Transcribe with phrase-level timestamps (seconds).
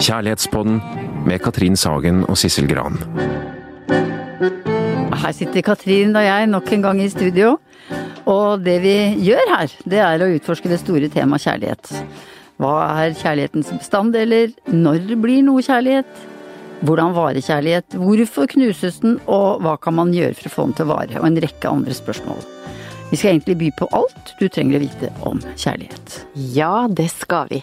[0.00, 0.78] Kjærlighetspodden
[1.28, 2.94] med Katrin Sagen og Sissel Gran.
[5.20, 7.58] Her sitter Katrin og jeg nok en gang i studio.
[8.24, 8.94] Og det vi
[9.26, 11.92] gjør her, det er å utforske det store temaet kjærlighet.
[12.60, 14.54] Hva er kjærlighetens bestanddeler?
[14.72, 16.08] Når blir noe kjærlighet?
[16.80, 17.98] Hvordan varer kjærlighet?
[18.00, 19.18] Hvorfor knuses den?
[19.28, 21.20] Og hva kan man gjøre for å få den til å vare?
[21.20, 22.40] Og en rekke andre spørsmål.
[23.10, 26.22] Vi skal egentlig by på alt du trenger å vite om kjærlighet.
[26.56, 27.60] Ja, det skal vi.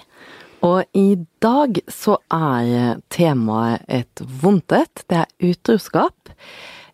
[0.67, 5.05] Og i dag så er temaet et vondt et.
[5.07, 6.33] Det er utroskap.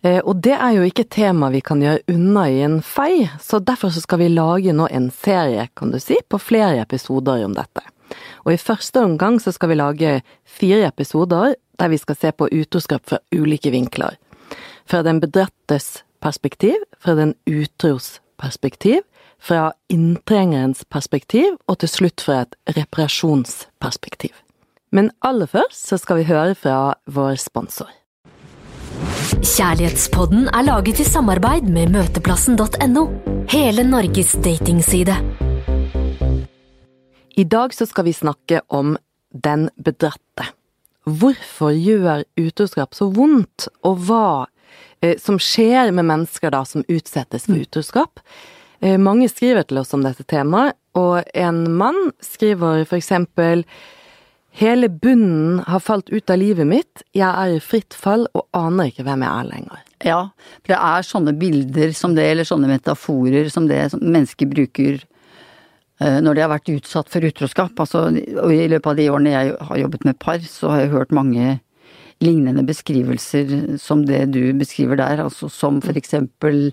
[0.04, 3.24] Eh, og det er jo ikke et tema vi kan gjøre unna i en fei,
[3.40, 7.46] så derfor så skal vi lage nå en serie, kan du si, på flere episoder
[7.46, 7.86] om dette.
[8.44, 12.52] Og i første omgang så skal vi lage fire episoder der vi skal se på
[12.52, 14.20] utroskap fra ulike vinkler.
[14.86, 19.02] Fra den bedrattes perspektiv, fra den utros perspektiv,
[19.44, 24.32] fra inntrengerens perspektiv, og til slutt fra et reparasjonsperspektiv.
[24.94, 27.90] Men aller først så skal vi høre fra vår sponsor.
[29.44, 33.04] Kjærlighetspodden er laget i samarbeid med møteplassen.no.
[33.52, 35.18] Hele Norges datingside.
[37.36, 38.96] I dag så skal vi snakke om
[39.34, 40.48] den bedratte.
[41.04, 44.26] Hvorfor gjør utroskap så vondt, og hva
[45.02, 48.22] eh, som skjer med mennesker da som utsettes for utroskap?
[48.84, 53.64] Eh, mange skriver til oss om dette temaet, og en mann skriver for eksempel
[54.54, 58.92] Hele bunnen har falt ut av livet mitt, jeg er i fritt fall og aner
[58.92, 59.80] ikke hvem jeg er lenger.
[60.06, 60.20] Ja,
[60.60, 65.00] for det er sånne bilder som det, eller sånne metaforer som det som mennesker bruker
[65.00, 67.74] eh, når de har vært utsatt for utroskap.
[67.82, 70.94] Altså, og i løpet av de årene jeg har jobbet med par, så har jeg
[70.94, 71.56] hørt mange
[72.22, 76.68] lignende beskrivelser som det du beskriver der, altså som for eksempel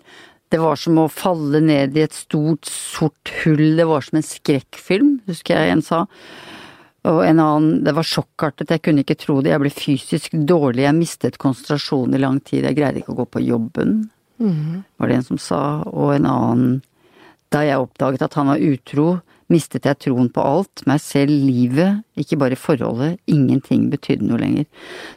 [0.51, 4.27] det var som å falle ned i et stort, sort hull, det var som en
[4.27, 6.01] skrekkfilm, husker jeg en sa.
[7.09, 10.84] Og en annen, det var sjokkartet, jeg kunne ikke tro det, jeg ble fysisk dårlig,
[10.84, 14.02] jeg mistet konsentrasjonen i lang tid, jeg greide ikke å gå på jobben,
[14.42, 14.83] mm.
[15.01, 15.63] var det en som sa.
[15.89, 16.74] Og en annen,
[17.55, 19.07] da jeg oppdaget at han var utro,
[19.51, 24.67] mistet jeg troen på alt, meg selv, livet, ikke bare forholdet, ingenting betydde noe lenger.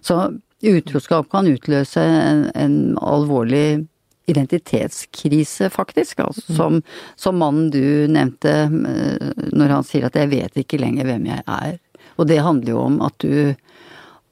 [0.06, 0.22] Så
[0.64, 3.84] utroskap kan utløse en, en alvorlig
[4.26, 6.20] identitetskrise, faktisk.
[6.20, 6.82] Altså, som,
[7.16, 11.44] som mannen du nevnte eh, når han sier at 'jeg vet ikke lenger hvem jeg
[11.48, 11.80] er'.
[12.18, 13.56] Og det handler jo om at du,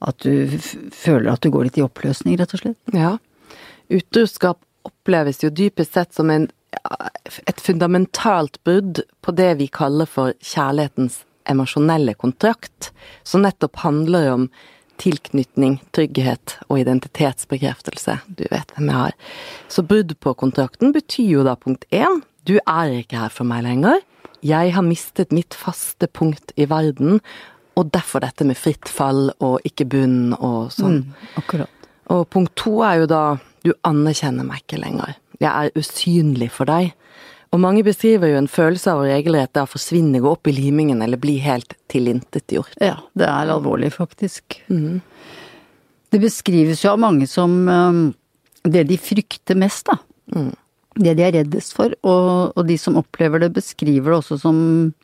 [0.01, 0.47] at du
[0.91, 2.77] føler at du går litt i oppløsning, rett og slett.
[2.93, 3.17] Ja.
[3.91, 6.47] Utroskap oppleves jo dypest sett som en,
[7.47, 12.91] et fundamentalt brudd på det vi kaller for kjærlighetens emosjonelle kontrakt,
[13.23, 14.47] som nettopp handler om
[15.01, 18.19] tilknytning, trygghet og identitetsbekreftelse.
[18.29, 19.15] Du vet hvem jeg har.
[19.71, 23.65] Så brudd på kontrakten betyr jo da punkt én du er ikke her for meg
[23.67, 24.01] lenger.
[24.41, 27.19] Jeg har mistet mitt faste punkt i verden,
[27.77, 31.03] og derfor dette med fritt fall og ikke bunn og sånn.
[31.05, 31.89] Mm, akkurat.
[32.11, 33.23] Og punkt to er jo da
[33.61, 35.13] du anerkjenner meg ikke lenger.
[35.41, 36.91] Jeg er usynlig for deg.
[37.51, 41.03] Og mange beskriver jo en følelse av å regelrett da forsvinne, gå opp i limingen
[41.03, 42.77] eller bli helt tilintetgjort.
[42.79, 44.61] Ja, det er alvorlig, faktisk.
[44.71, 45.01] Mm.
[46.11, 48.01] Det beskrives jo av mange som um,
[48.63, 49.99] det de frykter mest, da.
[50.31, 50.53] Mm.
[51.01, 54.57] Det de er reddest for, og, og, de som opplever det, beskriver det også som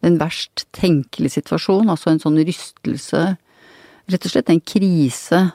[0.03, 3.21] den verst tenkelige situasjon, altså en sånn rystelse,
[4.07, 5.45] rett og slett en krise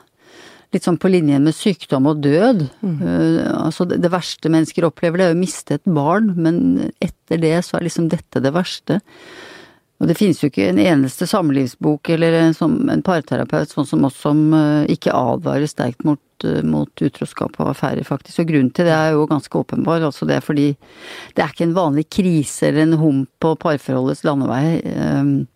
[0.73, 2.67] litt sånn på linje med sykdom og død.
[2.81, 2.97] Mm.
[2.99, 7.41] Uh, altså det, det, verste mennesker opplever, det er å miste et barn, men etter
[7.41, 8.99] det så er liksom dette det verste.
[10.01, 14.03] Og det finnes jo ikke en eneste samlivsbok eller en, som, en parterapeut sånn som
[14.09, 18.41] oss som uh, ikke advarer sterkt mot, uh, mot utroskap og affærer, faktisk.
[18.43, 20.03] Og grunnen til det er jo ganske åpenbar.
[20.09, 20.67] Altså det er fordi
[21.37, 24.65] det er ikke en vanlig krise eller en hump på parforholdets landevei.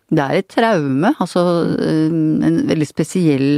[0.08, 1.42] Det er et traume, altså
[1.84, 3.50] en veldig spesiell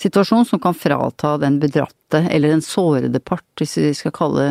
[0.00, 4.46] situasjon som kan frata den bedratte, eller den sårede part, hvis vi skal kalle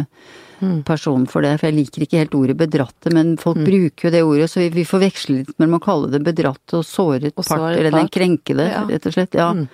[0.62, 0.84] mm.
[0.86, 1.56] personen for det.
[1.58, 3.66] For jeg liker ikke helt ordet bedratte, men folk mm.
[3.66, 6.86] bruker jo det ordet, så vi, vi veksle litt mellom å kalle det bedratte og
[6.88, 8.86] såret og part, eller den krenkede, ja.
[8.90, 9.38] rett og slett.
[9.42, 9.50] Ja.
[9.58, 9.66] Mm.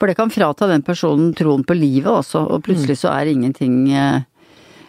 [0.00, 3.02] For det kan frata den personen troen på livet, altså, og plutselig mm.
[3.06, 4.22] så er ingenting eh,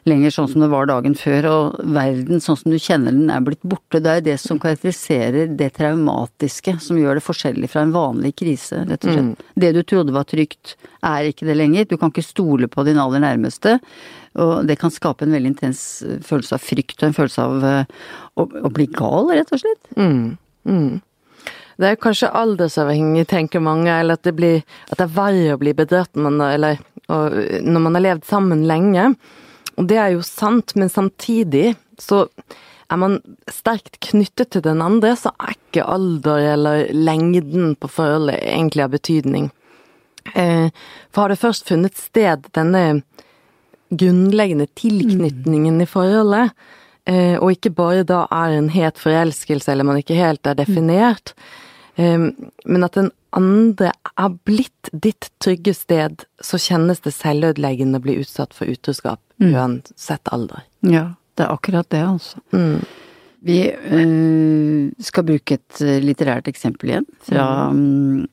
[0.05, 3.43] lenger sånn som det var dagen før, og verden sånn som du kjenner den er
[3.45, 4.01] blitt borte.
[4.03, 8.83] Det er det som karakteriserer det traumatiske, som gjør det forskjellig fra en vanlig krise,
[8.85, 9.31] rett og slett.
[9.31, 9.55] Mm.
[9.65, 10.75] Det du trodde var trygt,
[11.05, 11.87] er ikke det lenger.
[11.89, 13.79] Du kan ikke stole på din aller nærmeste.
[14.41, 15.81] Og det kan skape en veldig intens
[16.27, 19.93] følelse av frykt og en følelse av uh, å, å, bli gal, rett og slett.
[19.95, 20.35] Mm.
[20.69, 20.99] Mm.
[21.81, 24.61] Det er kanskje aldersavhengig, tenker mange, eller at det, blir,
[24.91, 29.09] at det er verre å bli bedratt når man har levd sammen lenge.
[29.79, 32.25] Og det er jo sant, men samtidig så
[32.91, 33.17] er man
[33.49, 38.93] sterkt knyttet til den andre, så er ikke alder eller lengden på forholdet egentlig av
[38.93, 39.49] betydning.
[40.33, 40.69] Eh,
[41.13, 43.01] for har det først funnet sted denne
[43.93, 46.55] grunnleggende tilknytningen i forholdet,
[47.05, 51.35] eh, og ikke bare da er en het forelskelse, eller man ikke helt er definert,
[51.97, 52.31] eh,
[52.65, 58.19] men at den andre er blitt ditt trygge sted, så kjennes det selvødeleggende å bli
[58.21, 60.63] utsatt for utroskap, uansett alder.
[60.85, 62.41] Ja, det er akkurat det, altså.
[62.55, 62.85] Mm.
[63.45, 68.23] Vi øh, skal bruke et øh, litterært eksempel igjen, fra mm.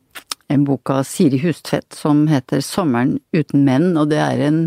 [0.55, 4.63] en bok av Siri Hustvedt som heter 'Sommeren uten menn', og det er en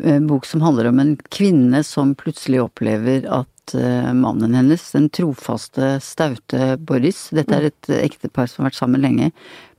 [0.00, 5.08] øh, bok som handler om en kvinne som plutselig opplever at øh, mannen hennes, den
[5.12, 9.30] trofaste, staute Boris, dette er et ektepar som har vært sammen lenge,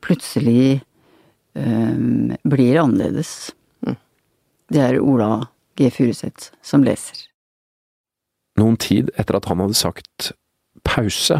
[0.05, 0.81] plutselig
[1.57, 3.51] um, blir annerledes.
[4.69, 5.47] Det er Ola
[5.79, 5.89] G.
[5.93, 7.25] Furuseth som leser.
[8.59, 10.31] Noen tid etter at han hadde sagt
[10.85, 11.39] pause,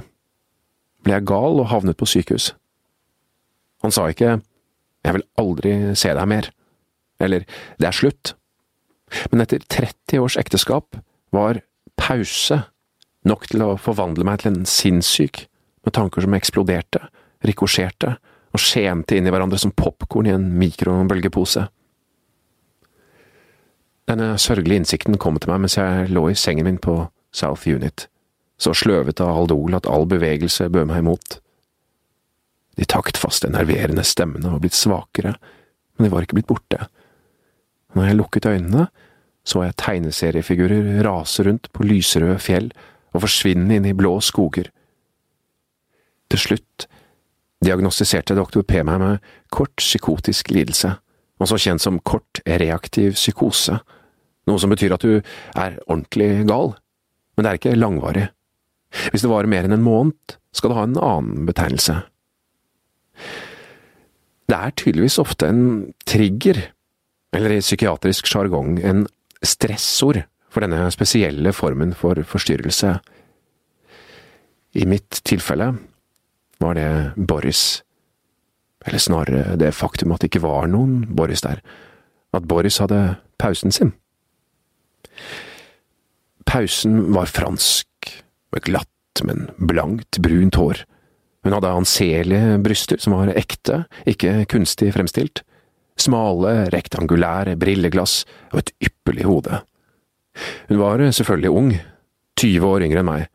[1.06, 2.54] ble jeg gal og havnet på sykehus.
[3.84, 4.40] Han sa ikke
[5.06, 6.50] jeg vil aldri se deg mer,
[7.24, 7.46] eller
[7.80, 8.34] det er slutt,
[9.32, 11.00] men etter 30 års ekteskap
[11.36, 11.62] var
[12.00, 12.64] pause
[13.28, 15.46] nok til å forvandle meg til en sinnssyk,
[15.86, 17.02] med tanker som eksploderte,
[17.46, 18.16] rikosjerte
[18.54, 21.68] og skjente inn i hverandre som popkorn i en mikrobølgepose.
[24.10, 26.96] Denne sørgelige innsikten kom til meg mens jeg lå i sengen min på
[27.36, 28.08] South Unit,
[28.60, 31.38] så sløvet av Aldol at all bevegelse bød meg imot.
[32.80, 35.36] De taktfaste, nerverende stemmene var blitt svakere,
[35.96, 36.88] men de var ikke blitt borte.
[37.94, 38.88] Når jeg lukket øynene,
[39.50, 42.70] så jeg tegneseriefigurer rase rundt på lyserøde fjell
[43.16, 44.70] og forsvinne inn i blå skoger.
[46.30, 46.86] Til slutt
[47.66, 50.94] diagnostiserte doktor P meg med kort psykotisk lidelse,
[51.40, 53.80] også kjent som kort reaktiv psykose,
[54.48, 56.76] noe som betyr at du er ordentlig gal,
[57.36, 58.28] men det er ikke langvarig.
[59.12, 62.00] Hvis det varer mer enn en måned, skal det ha en annen betegnelse.
[64.50, 65.64] Det er tydeligvis ofte en
[66.10, 66.64] trigger,
[67.36, 69.06] eller i psykiatrisk sjargong en
[69.46, 72.96] stressord, for denne spesielle formen for forstyrrelse.
[74.80, 75.74] I mitt tilfelle
[76.60, 77.84] var det Boris,
[78.86, 81.62] eller snarere det faktum at det ikke var noen Boris der,
[82.34, 83.94] at Boris hadde pausen sin.
[86.50, 87.88] Pausen var fransk,
[88.50, 90.84] med glatt, men blankt, brunt hår.
[91.46, 95.44] Hun hadde anselige bryster som var ekte, ikke kunstig fremstilt,
[96.04, 98.24] smale, rektangulære brilleglass
[98.54, 99.62] og et ypperlig hode.
[100.70, 101.74] Hun var selvfølgelig ung,
[102.40, 103.28] 20 år yngre enn meg,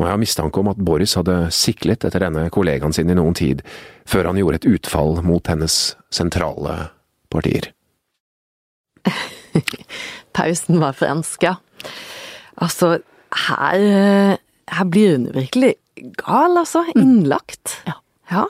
[0.00, 3.36] og jeg har mistanke om at Boris hadde siklet etter denne kollegaen sin i noen
[3.36, 3.60] tid,
[4.08, 5.76] før han gjorde et utfall mot hennes
[6.08, 6.76] sentrale
[7.32, 7.68] partier.
[10.36, 11.58] Pausen var fransk, ja.
[12.60, 12.98] Altså,
[13.48, 14.38] her,
[14.72, 15.74] her blir hun virkelig
[16.16, 16.86] gal, altså.
[16.96, 17.76] Innlagt.
[17.88, 17.98] Ja.
[18.32, 18.46] ja.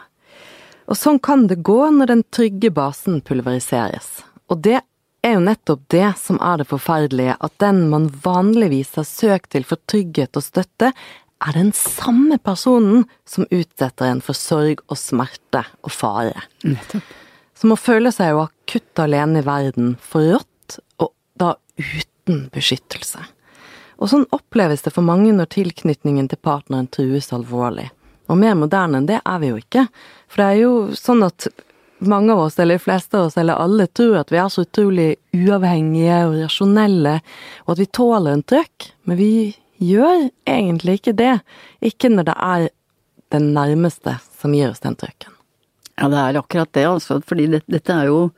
[0.90, 4.24] Og sånn kan det gå når den trygge basen pulveriseres.
[4.50, 4.80] Og det
[5.22, 9.66] er jo nettopp det som er det forferdelige, at den man vanligvis har søkt til
[9.68, 10.90] for trygghet og støtte,
[11.40, 16.42] er den samme personen som utsetter en for sorg og smerte og fare.
[16.66, 17.16] Nettopp.
[17.60, 23.22] Som å føle seg jo akutt alene i verden, forrådt, og da uten beskyttelse.
[24.00, 27.90] Og sånn oppleves det for mange når tilknytningen til partneren trues alvorlig.
[28.30, 29.86] Og mer moderne enn det er vi jo ikke.
[30.30, 31.48] For det er jo sånn at
[32.00, 34.64] mange av oss, eller de fleste av oss, eller alle, tror at vi er så
[34.64, 37.16] utrolig uavhengige og rasjonelle,
[37.66, 38.86] og at vi tåler en trøkk.
[39.08, 39.32] Men vi
[39.80, 41.34] gjør egentlig ikke det.
[41.84, 42.68] Ikke når det er
[43.34, 45.34] den nærmeste som gir oss den trøkken.
[46.00, 47.20] Ja, det er akkurat det, altså.
[47.26, 48.30] Fordi det, dette er jo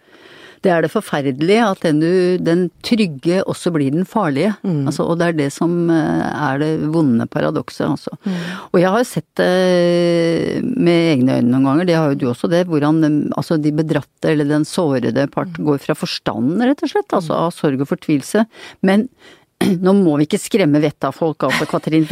[0.62, 4.52] det er det forferdelige, at den, du, den trygge også blir den farlige.
[4.62, 4.87] Mm.
[4.90, 8.14] Altså, og det er det som eh, er det vonde paradokset, altså.
[8.23, 8.38] Mm.
[8.71, 12.50] Og jeg har sett det med egne øyne noen ganger, det har jo du også
[12.52, 13.02] det, hvordan
[13.35, 15.62] altså, de bedratte eller den sårede part mm.
[15.66, 17.11] går fra forstanden, rett og slett.
[17.19, 18.47] Altså av sorg og fortvilelse.
[18.87, 19.09] Men
[19.85, 22.07] nå må vi ikke skremme vettet av folk, altså, Katrin.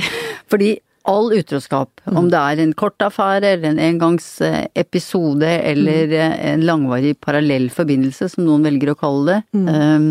[0.50, 0.74] Fordi
[1.08, 2.16] all utroskap, mm.
[2.18, 6.36] om det er en kort affære eller en engangsepisode eller mm.
[6.52, 9.68] en langvarig parallell forbindelse, som noen velger å kalle det, mm.
[9.68, 10.08] um,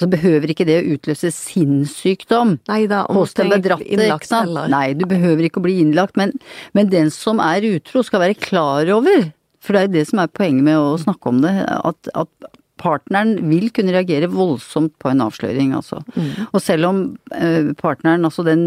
[0.00, 4.42] så behøver ikke det å utløse sinnssykdom Neida, hos den bedratte.
[4.72, 6.34] Nei, du behøver ikke å bli innlagt, men,
[6.76, 9.32] men den som er utro skal være klar over
[9.64, 12.50] for det er jo det som er poenget med å snakke om det, at, at
[12.80, 16.00] partneren vil kunne reagere voldsomt på en avsløring, altså.
[16.16, 16.50] Mm.
[16.50, 17.02] Og selv om
[17.32, 18.64] eh, partneren, altså den,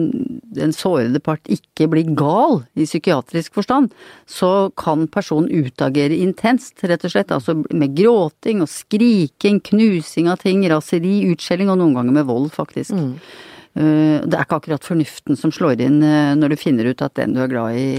[0.58, 3.92] den, sårede part, ikke blir gal i psykiatrisk forstand,
[4.30, 7.34] så kan personen utagere intenst, rett og slett.
[7.34, 12.50] Altså med gråting og skriking, knusing av ting, raseri, utskjelling og noen ganger med vold,
[12.56, 12.96] faktisk.
[12.98, 13.14] Mm.
[13.78, 17.14] Eh, det er ikke akkurat fornuften som slår inn eh, når du finner ut at
[17.20, 17.90] den du er glad i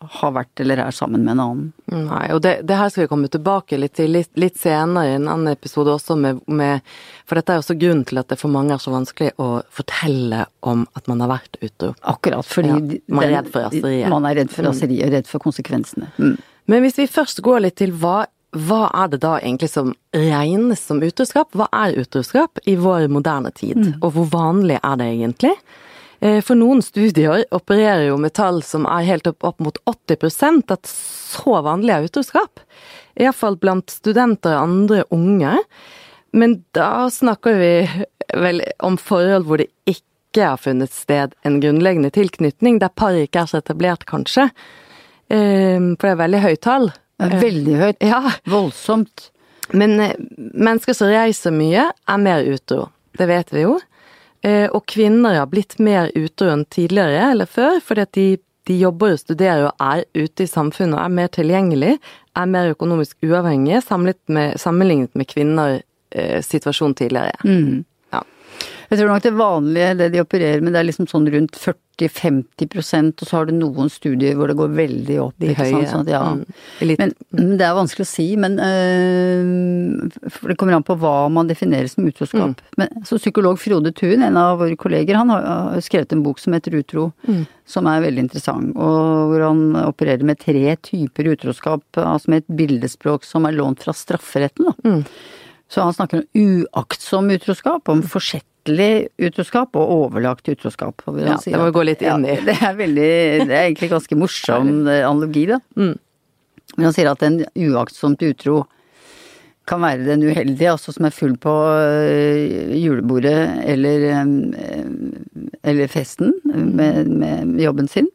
[0.00, 1.66] har vært eller er sammen med en annen.
[1.92, 5.16] Nei, og det, det her skal vi komme tilbake litt til litt, litt senere i
[5.18, 6.86] en annen episode også med, med,
[7.28, 10.46] For dette er også grunnen til at det for mange er så vanskelig å fortelle
[10.64, 11.92] om at man har vært utro.
[12.00, 14.10] Akkurat, fordi ja, man er redd for raseriet.
[14.14, 16.10] Man er redd for raseriet og redd for konsekvensene.
[16.16, 16.36] Mm.
[16.70, 20.80] Men hvis vi først går litt til hva hva er det da egentlig som regnes
[20.82, 21.52] som utroskap?
[21.54, 23.92] Hva er utroskap i vår moderne tid, mm.
[24.02, 25.52] og hvor vanlig er det egentlig?
[26.20, 30.72] Eh, for noen studier opererer jo med tall som er helt opp, opp mot 80%
[30.74, 32.60] at så vanlig er utroskap.
[33.20, 35.56] Iallfall blant studenter og andre unge.
[36.36, 37.72] Men da snakker vi
[38.36, 43.42] vel om forhold hvor det ikke har funnet sted en grunnleggende tilknytning, der paret ikke
[43.42, 44.50] er så etablert, kanskje.
[45.32, 46.90] Eh, for det er veldig høyt tall.
[47.20, 48.04] Veldig høyt.
[48.04, 48.22] Ja.
[48.48, 49.30] Voldsomt.
[49.72, 52.88] Men eh, mennesker som reiser mye, er mer utro.
[53.18, 53.78] Det vet vi jo.
[54.42, 58.26] Eh, og kvinner har blitt mer utro enn tidligere eller før, fordi at de,
[58.68, 61.98] de, jobber og studerer og er ute i samfunnet og er mer tilgjengelig,
[62.36, 65.80] er mer økonomisk uavhengige sammenlignet med kvinner
[66.14, 67.36] eh, situasjon tidligere.
[67.44, 67.84] Mm.
[68.90, 73.22] Jeg tror nok det vanlige, det de opererer med, det er liksom sånn rundt 40-50%
[73.22, 75.36] og så har du noen studier hvor det går veldig opp.
[75.38, 75.84] De høye.
[75.86, 76.24] Sånn, ja.
[76.34, 76.40] mm.
[76.98, 81.14] Men mm, Det er vanskelig å si, men øh, For det kommer an på hva
[81.30, 82.58] man definerer som utroskap.
[82.58, 82.74] Mm.
[82.82, 86.58] Men, så psykolog Frode Thun, en av våre kolleger, han har skrevet en bok som
[86.58, 87.44] heter Utro, mm.
[87.70, 88.74] som er veldig interessant.
[88.74, 93.86] Og hvor han opererer med tre typer utroskap, altså med et bildespråk som er lånt
[93.86, 94.72] fra strafferetten.
[94.72, 94.96] da.
[95.70, 101.04] Så han snakker om uaktsom utroskap, om forsettlig utroskap og overlagt utroskap.
[101.14, 102.34] Ja, det må vi gå litt inn i.
[102.34, 103.12] Ja, det er veldig,
[103.46, 105.60] det er egentlig ganske morsom analogi, da.
[105.78, 105.94] Mm.
[106.76, 108.64] Men han sier at en uaktsomt utro
[109.70, 113.38] kan være den uheldige, altså som er full på eh, julebordet
[113.70, 114.80] eller, eh,
[115.70, 118.10] eller festen med, med jobben sin.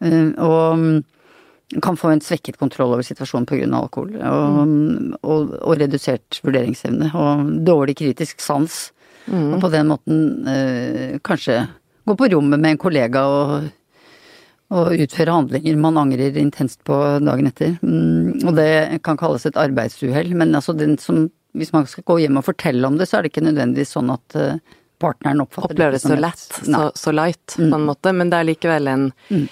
[0.00, 1.02] Og
[1.82, 3.66] kan få en svekket kontroll over situasjonen pga.
[3.78, 4.14] alkohol.
[4.16, 5.18] Og, mm.
[5.22, 7.10] og, og, redusert vurderingsevne.
[7.14, 8.78] Og dårlig kritisk sans.
[9.26, 9.52] Mm.
[9.54, 11.62] Og på den måten øh, kanskje
[12.08, 13.68] gå på rommet med en kollega og,
[14.74, 17.76] og utføre handlinger man angrer intenst på dagen etter.
[17.82, 20.34] Mm, og det kan kalles et arbeidsuhell.
[20.34, 23.24] Men altså den som Hvis man skal gå hjem og fortelle om det, så er
[23.24, 27.56] det ikke nødvendigvis sånn at uh, partneren oppfatter Opplever det så lett, så, så, light,
[27.56, 27.86] på en mm.
[27.88, 28.12] måte.
[28.14, 29.48] Men det er likevel en mm.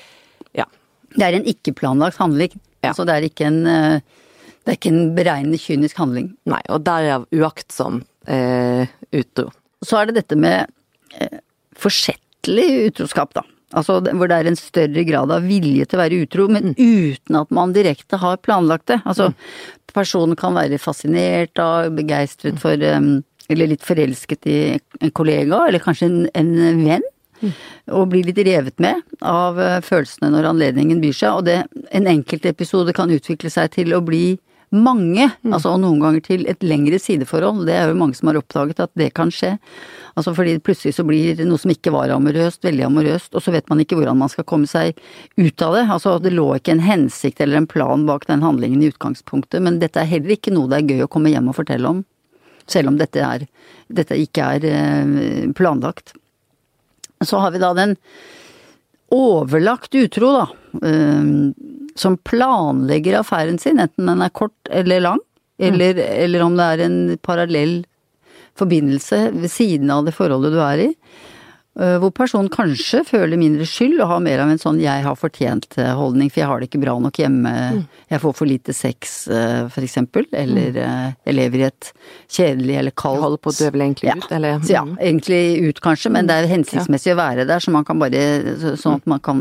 [1.16, 2.54] Det er en ikke-planlagt handling.
[2.82, 2.92] Ja.
[2.92, 4.00] Altså det er ikke en eh,
[4.68, 6.32] det er ikke en beregnende kynisk handling.
[6.44, 9.46] Nei, og derav uaktsom eh, utro.
[9.80, 10.68] Så er det dette med
[11.16, 11.38] eh,
[11.78, 13.46] forsettlig utroskap, da.
[13.76, 16.76] Altså hvor det er en større grad av vilje til å være utro, men mm.
[16.76, 19.00] uten at man direkte har planlagt det.
[19.08, 19.38] Altså mm.
[19.96, 25.80] personen kan være fascinert av, begeistret for um, Eller litt forelsket i en kollega, eller
[25.80, 27.04] kanskje en, en venn.
[27.94, 31.40] Og blir litt revet med av eh, følelsene når anledningen byr seg.
[31.40, 31.62] Og det,
[31.94, 34.38] en enkeltepisode kan utvikle seg til å bli
[34.74, 35.52] mange, mm.
[35.54, 37.64] altså og noen ganger til et lengre sideforhold.
[37.68, 39.54] Det er jo mange som har oppdaget at det kan skje.
[40.18, 43.68] Altså fordi plutselig så blir noe som ikke var amorøst, veldig amorøst, og så vet
[43.70, 44.98] man ikke hvordan man skal komme seg
[45.38, 45.86] ut av det.
[45.96, 49.80] Altså det lå ikke en hensikt eller en plan bak den handlingen i utgangspunktet, men
[49.82, 52.04] dette er heller ikke noe det er gøy å komme hjem og fortelle om.
[52.68, 53.46] Selv om dette, er,
[53.88, 56.12] dette ikke er eh, planlagt.
[57.24, 57.96] Så har vi da den
[59.14, 60.46] overlagt utro, da.
[60.82, 61.54] Um,
[61.98, 65.22] som planlegger affæren sin, enten den er kort eller lang.
[65.58, 66.04] Eller, mm.
[66.24, 67.80] eller om det er en parallell
[68.58, 70.92] forbindelse ved siden av det forholdet du er i.
[71.78, 75.14] Eh, hvor personen kanskje føler mindre skyld og har mer av en sånn 'jeg har
[75.14, 77.84] fortjent'-holdning, for jeg har det ikke bra nok hjemme, mm.
[78.10, 81.14] jeg får for lite sex eh, for eksempel, eller mm.
[81.24, 81.92] jeg lever i et
[82.28, 84.36] kjedelig eller kaldt Holder på å døve egentlig ut, ja.
[84.36, 84.58] eller?
[84.58, 84.96] Så ja, mm.
[84.98, 88.18] egentlig ut kanskje, men det er hensiktsmessig å være der, så man kan bare
[88.78, 89.38] Sånn at man kan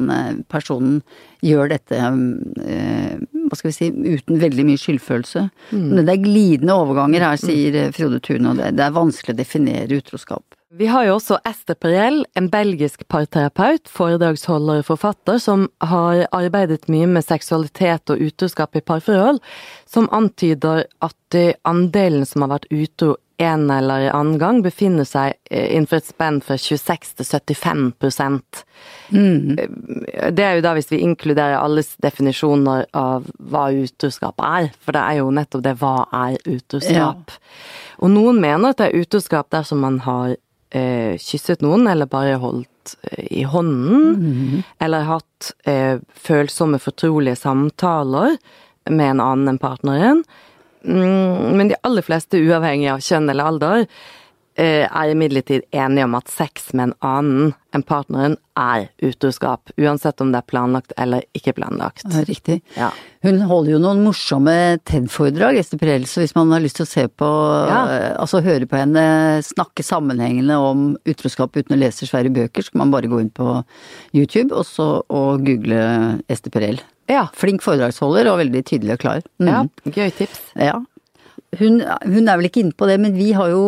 [0.50, 1.02] Personen
[1.42, 5.50] gjør dette hva skal vi si, uten veldig mye skyldfølelse.
[5.72, 5.90] Mm.
[5.96, 10.00] Men det er glidende overganger her, sier Frode Thune, og det er vanskelig å definere
[10.02, 10.57] utroskap.
[10.70, 16.90] Vi har jo også Esther Perel, en belgisk parterapeut, foredragsholder og forfatter, som har arbeidet
[16.92, 19.40] mye med seksualitet og utroskap i parforhold,
[19.88, 25.70] som antyder at andelen som har vært utro en eller annen gang, befinner seg eh,
[25.76, 28.40] innenfor et spenn fra 26 til 75
[29.14, 29.60] mm.
[30.34, 35.04] Det er jo da hvis vi inkluderer alles definisjoner av hva utroskap er, for det
[35.06, 35.94] er jo nettopp det hva
[36.26, 37.30] er utroskap.
[37.30, 37.62] Ja.
[38.02, 40.36] Og noen mener at det er utroskap dersom man har
[40.70, 44.64] eh, kysset noen, eller bare holdt eh, i hånden, mm.
[44.84, 48.38] eller hatt eh, følsomme, fortrolige samtaler
[48.90, 50.24] med en annen enn partneren.
[50.88, 53.88] Mm, men de aller fleste, uavhengig av kjønn eller alder,
[54.66, 60.32] er imidlertid enige om at sex med en annen enn partneren er utroskap, uansett om
[60.34, 62.08] det er planlagt eller ikke planlagt.
[62.26, 62.62] Riktig.
[62.78, 62.88] Ja.
[63.28, 64.56] Hun holder jo noen morsomme
[64.88, 67.28] TED-foredrag, Ester Perel, så hvis man har lyst til å se på,
[67.70, 67.82] Ja.
[67.92, 69.04] eh, altså høre på henne
[69.46, 73.30] snakke sammenhengende om utroskap uten å lese svære bøker, så kan man bare gå inn
[73.30, 73.64] på
[74.16, 76.80] YouTube og så og google Ester Perel.
[77.08, 77.28] Ja.
[77.36, 79.22] Flink foredragsholder og veldig tydelig og klar.
[79.40, 79.48] Mm.
[79.52, 79.62] ja.
[79.86, 80.42] Gøy tips.
[80.56, 80.80] Ja.
[81.60, 83.62] Hun, hun er vel ikke inne på det, men vi har jo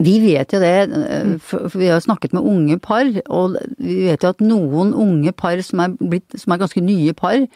[0.00, 4.06] vi vet jo det, eh, for for vi har snakket med unge par, og vi
[4.08, 7.46] vet jo at noen unge par som er, blitt, som er ganske nye par,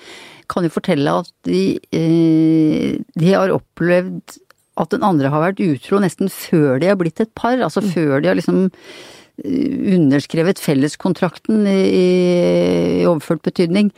[0.52, 4.38] kan jo fortelle at de, eh, de har opplevd
[4.76, 8.20] at den andre har vært utro nesten før de har blitt et par, altså før
[8.20, 11.80] de har liksom eh, underskrevet felleskontrakten i,
[13.00, 13.92] i overført betydning.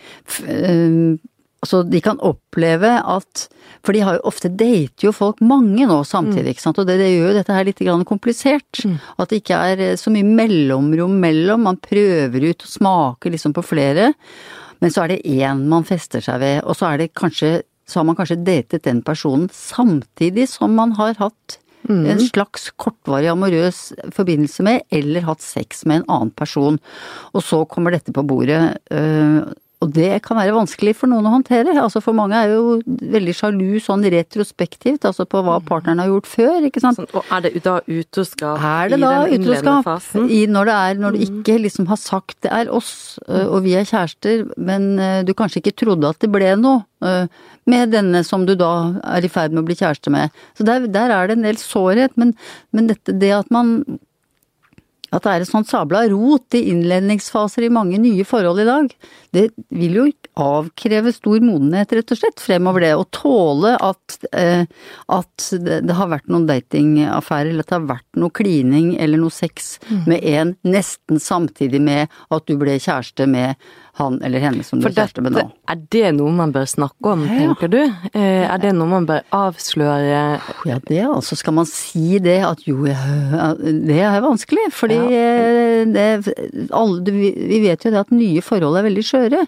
[1.66, 3.48] Eh, altså de kan oppleve at
[3.84, 6.78] For de har jo ofte dater jo folk mange nå samtidig, ikke sant.
[6.78, 8.80] Og det, det gjør jo dette her litt grann komplisert.
[9.18, 11.62] At det ikke er eh, så mye mellomrom mellom.
[11.66, 14.12] Man prøver ut og smaker liksom på flere.
[14.80, 18.00] Men så er det én man fester seg ved, og så er det kanskje så
[18.00, 23.92] har man kanskje datet den personen samtidig som man har hatt en slags kortvarig amorøs
[24.14, 26.80] forbindelse med, eller hatt sex med en annen person.
[27.32, 29.46] Og så kommer dette på bordet, øh,
[29.84, 31.74] og det kan være vanskelig for noen å håndtere.
[31.76, 36.30] Altså for mange er jo veldig sjalu sånn retrospektivt, altså på hva partneren har gjort
[36.30, 36.96] før, ikke sant.
[37.02, 39.04] Sånn, og er det da utroskap i den
[39.36, 40.30] innledende fasen?
[40.32, 42.94] I, når det er, når du ikke liksom har sagt det er oss,
[43.28, 46.80] øh, og vi er kjærester, men øh, du kanskje ikke trodde at det ble noe
[47.04, 47.28] øh,
[47.68, 48.72] med denne som du da
[49.12, 50.32] er i ferd med å bli kjæreste med.
[50.56, 52.32] Så der, der er det en del sårhet, men,
[52.72, 53.82] men dette, det at man
[55.14, 58.90] at det er et sånt sabla rot i innledningsfaser i mange nye forhold i dag,
[59.36, 59.44] det
[59.74, 62.92] vil jo avkreve stor modenhet, rett og slett, fremover det.
[62.96, 64.66] Å tåle at, eh,
[65.12, 69.32] at det, har vært noen datingaffærer, eller at det har vært noe klining eller noe
[69.32, 69.76] sex
[70.08, 73.56] med en nesten samtidig med at du ble kjæreste med
[73.98, 75.44] han eller henne som du er kjæreste med nå.
[75.72, 77.36] er det noe man bør snakke om, Ja.
[77.40, 77.78] tenker du?
[78.12, 80.40] Eh, er det noe man bør avsløre?
[80.68, 81.36] Ja, det altså.
[81.36, 84.68] Skal man si det at jo, det er vanskelig.
[84.76, 85.84] Fordi ja.
[85.88, 86.34] det,
[86.70, 89.42] alle, vi vet jo det at nye forhold er veldig skjøre.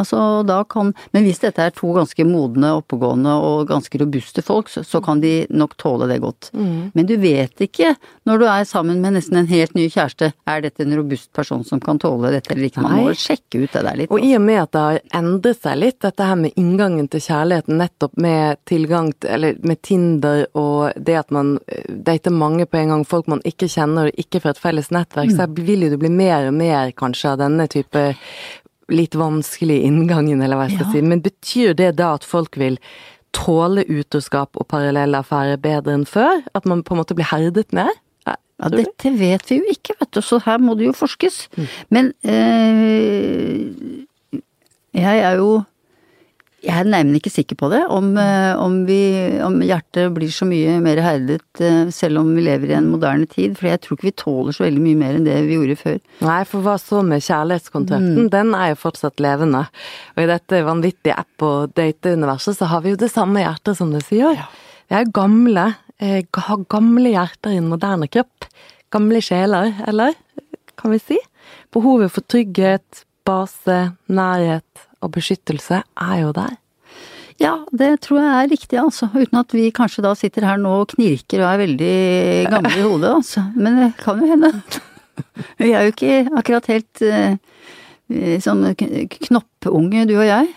[0.00, 4.68] Altså, da kan Men hvis dette er to ganske modne, oppegående og ganske robuste folk,
[4.72, 6.50] så, så kan de nok tåle det godt.
[6.54, 7.94] Men du vet ikke
[8.26, 11.64] når du er sammen med nesten en helt ny kjæreste, er dette en robust person
[11.66, 12.82] som kan tåle dette eller ikke.
[12.84, 14.10] Man må sjekke ut det der litt.
[14.14, 17.22] Og i og med at det har endret seg litt, dette her med inngangen til
[17.24, 22.66] kjærligheten, nettopp med tilgang til, eller med Tinder og det at man eh, dater mange
[22.66, 25.86] på en gang, folk man ikke kjenner og ikke fra et felles nettverk, så vil
[25.86, 28.04] jo det bli mer og mer kanskje av denne type
[28.92, 30.92] litt vanskelige inngangen, eller hva jeg skal Ja.
[30.92, 31.00] si.
[31.02, 32.76] Men betyr det da at folk vil
[33.32, 36.42] tåle utroskap og parallelle affærer bedre enn før?
[36.54, 37.90] At man på en måte blir herdet ned?
[38.62, 41.48] Ja, dette vet vi jo ikke, vet du, så her må det jo forskes.
[41.94, 43.72] Men eh,
[44.94, 45.64] jeg er jo
[46.64, 48.96] jeg er nærmere ikke sikker på det, om, eh, om, vi,
[49.44, 53.28] om hjertet blir så mye mer herdet eh, selv om vi lever i en moderne
[53.28, 55.76] tid, for jeg tror ikke vi tåler så veldig mye mer enn det vi gjorde
[55.82, 55.98] før.
[56.24, 58.30] Nei, for hva så med kjærlighetskontrakten?
[58.32, 59.66] Den er jo fortsatt levende.
[60.16, 63.92] Og i dette vanvittige app- og dateuniverset så har vi jo det samme hjertet som
[63.92, 64.40] det sier.
[64.88, 65.68] Vi er gamle,
[66.00, 68.48] eh, har gamle hjerter i en moderne kropp.
[68.94, 70.14] Gamle sjeler, eller?
[70.78, 71.18] Kan vi si?
[71.74, 76.56] Behovet for trygghet, base, nærhet og beskyttelse er jo der.
[77.42, 79.08] Ja, det tror jeg er riktig, altså.
[79.10, 81.94] Uten at vi kanskje da sitter her nå og knirker og er veldig
[82.52, 83.46] gamle i hodet, altså.
[83.58, 84.52] Men det kan jo hende.
[85.60, 87.36] Vi er jo ikke akkurat helt eh,
[88.42, 90.48] sånn knoppunge, du og jeg.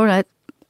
[0.00, 0.28] Ålreit.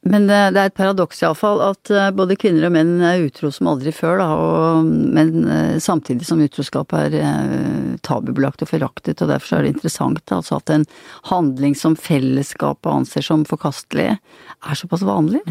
[0.08, 3.50] Men det, det er et paradoks iallfall at eh, både kvinner og menn er utro
[3.52, 4.28] som aldri før, da.
[4.32, 9.68] Og, men eh, samtidig som utroskap er eh, tabubelagt og foraktet, og derfor så er
[9.68, 10.88] det interessant altså at en
[11.28, 15.42] handling som fellesskapet anser som forkastelig, er såpass vanlig.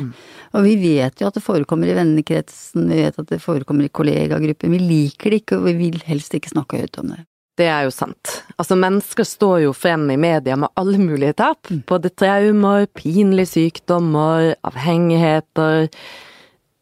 [0.58, 3.94] Og vi vet jo at det forekommer i vennekretsen, vi vet at det forekommer i
[3.94, 4.74] kollegagrupper.
[4.74, 7.24] Vi liker det ikke, og vi vil helst ikke snakke høyt om det.
[7.60, 8.40] Det er jo sant.
[8.56, 11.68] Altså, mennesker står jo frem i media med alle mulige tap.
[11.92, 15.90] Både traumer, pinlige sykdommer, avhengigheter.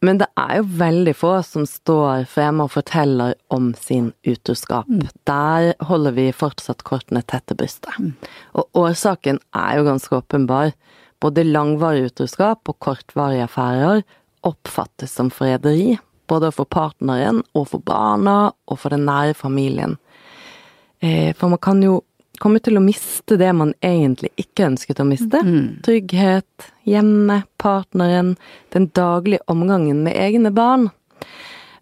[0.06, 4.86] Men det er jo veldig få som står fremme og forteller om sin utroskap.
[5.26, 7.98] Der holder vi fortsatt kortene tett til brystet.
[8.54, 10.70] Og årsaken er jo ganske åpenbar.
[11.18, 14.04] Både langvarig utroskap og kortvarige affærer
[14.46, 15.96] oppfattes som forræderi.
[16.30, 19.98] Både for partneren og for barna og for den nære familien.
[21.00, 22.02] Eh, For man kan jo
[22.38, 25.40] komme til å miste det man egentlig ikke ønsket å miste.
[25.86, 28.36] Trygghet, hjemme, partneren,
[28.74, 30.88] den daglige omgangen med egne barn.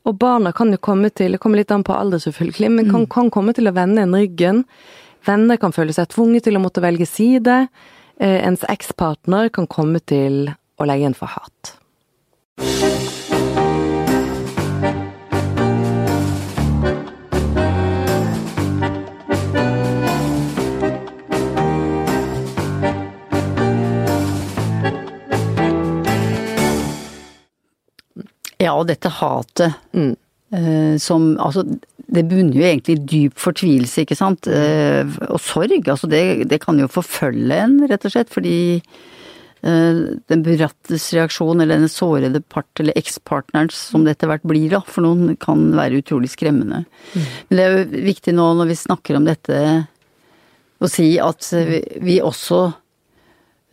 [0.06, 3.06] Og barna kan jo komme til, det kommer litt an på alder selvfølgelig, men kan,
[3.10, 4.62] kan komme til å vende en ryggen.
[5.26, 7.66] Venner kan føle seg tvunget til å måtte velge side.
[8.20, 10.46] Eh, ens ekspartner kan komme til
[10.78, 11.74] å legge en for hat.
[28.66, 30.14] Ja, og dette hatet mm.
[30.56, 31.64] eh, som Altså,
[32.06, 34.46] det bunner jo egentlig i dyp fortvilelse, ikke sant.
[34.46, 35.82] Eh, og sorg.
[35.82, 39.98] Altså, det, det, kan jo forfølge en, rett og slett, fordi eh,
[40.30, 44.82] den berattes reaksjon, eller den sårede part, eller ekspartneren, som det etter hvert blir, da,
[44.86, 46.84] for noen kan være utrolig skremmende.
[47.16, 47.26] Mm.
[47.48, 49.60] Men det er jo viktig nå når vi snakker om dette,
[50.76, 52.56] å si at vi, vi også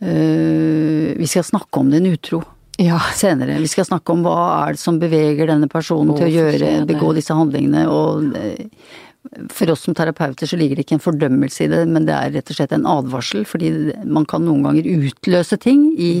[0.08, 2.40] øh, Vi skal snakke om den utro
[2.78, 2.98] ja.
[3.14, 3.58] senere.
[3.62, 6.70] Vi skal snakke om hva er det som beveger denne personen å, til å gjøre,
[6.88, 7.86] begå disse handlingene.
[7.90, 8.66] Og eh,
[9.52, 12.34] for oss som terapeuter så ligger det ikke en fordømmelse i det, men det er
[12.36, 13.46] rett og slett en advarsel.
[13.48, 13.72] Fordi
[14.04, 16.12] man kan noen ganger utløse ting i,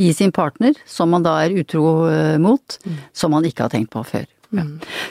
[0.00, 3.00] i sin partner som man da er utro eh, mot, mm.
[3.16, 4.28] som man ikke har tenkt på før.
[4.50, 4.64] Ja.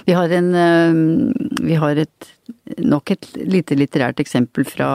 [0.06, 2.32] Vi har en eh, Vi har et
[2.78, 4.90] nok et lite litterært eksempel fra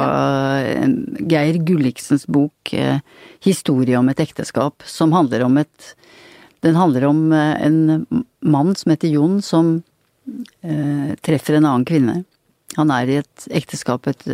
[1.30, 3.00] Geir Gulliksens bok eh,
[3.44, 5.94] 'Historie om et ekteskap', som handler om et
[6.64, 8.07] Den handler om eh, en
[8.40, 9.83] mann som heter Jon, som
[10.62, 12.24] eh, treffer en annen kvinne.
[12.76, 14.24] Han er i et ekteskap, et,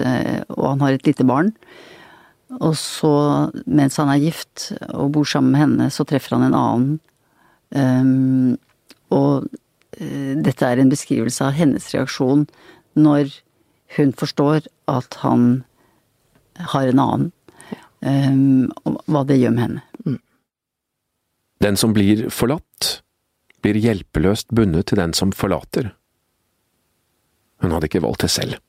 [0.48, 1.50] og han har et lite barn.
[2.60, 6.56] Og så, mens han er gift og bor sammen med henne, så treffer han en
[6.56, 6.94] annen.
[7.74, 8.56] Um,
[9.10, 9.50] og
[10.00, 12.46] dette er en beskrivelse av hennes reaksjon
[12.96, 13.34] når
[13.96, 15.62] hun forstår at han
[16.72, 17.28] har en annen,
[18.00, 19.84] um, og hva det gjør med henne.
[20.06, 20.18] Mm.
[21.64, 23.00] Den som blir forlatt,
[23.60, 25.92] blir hjelpeløst bundet til den som forlater.
[27.60, 28.60] Hun hadde ikke valgt det selv.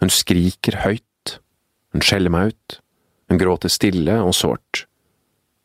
[0.00, 1.38] Hun skriker høyt,
[1.92, 2.80] hun skjeller meg ut,
[3.30, 4.84] hun gråter stille og sårt.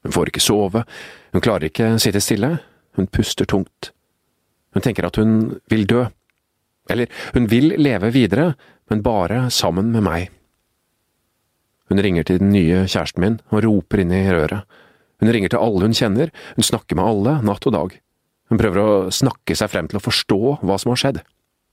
[0.05, 0.85] Hun får ikke sove,
[1.33, 2.57] hun klarer ikke sitte stille,
[2.95, 3.94] hun puster tungt.
[4.75, 6.05] Hun tenker at hun vil dø.
[6.91, 8.53] Eller, hun vil leve videre,
[8.91, 10.33] men bare sammen med meg.
[11.89, 14.65] Hun ringer til den nye kjæresten min og roper inn i røret.
[15.21, 17.95] Hun ringer til alle hun kjenner, hun snakker med alle, natt og dag.
[18.51, 21.21] Hun prøver å snakke seg frem til å forstå hva som har skjedd,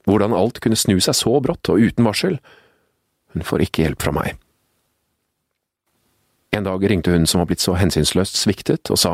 [0.07, 2.39] hvordan alt kunne snu seg så brått og uten varsel.
[3.33, 4.37] Hun får ikke hjelp fra meg.
[6.53, 9.13] En dag ringte hun som var blitt så hensynsløst sviktet, og sa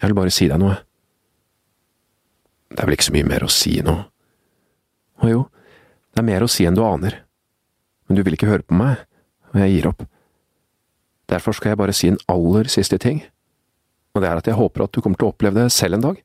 [0.00, 0.80] Jeg vil bare si deg noe.
[2.72, 3.94] Det er vel ikke så mye mer å si nå.
[5.22, 5.44] Å jo,
[6.12, 7.20] det er mer å si enn du aner.
[8.08, 9.04] Men du vil ikke høre på meg,
[9.52, 10.02] og jeg gir opp.
[11.32, 13.22] Derfor skal jeg bare si en aller siste ting,
[14.12, 16.06] og det er at jeg håper at du kommer til å oppleve det selv en
[16.08, 16.18] dag.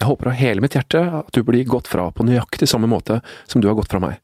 [0.00, 3.20] Jeg håper av hele mitt hjerte at du blir gått fra på nøyaktig samme måte
[3.44, 4.16] som du har gått fra meg.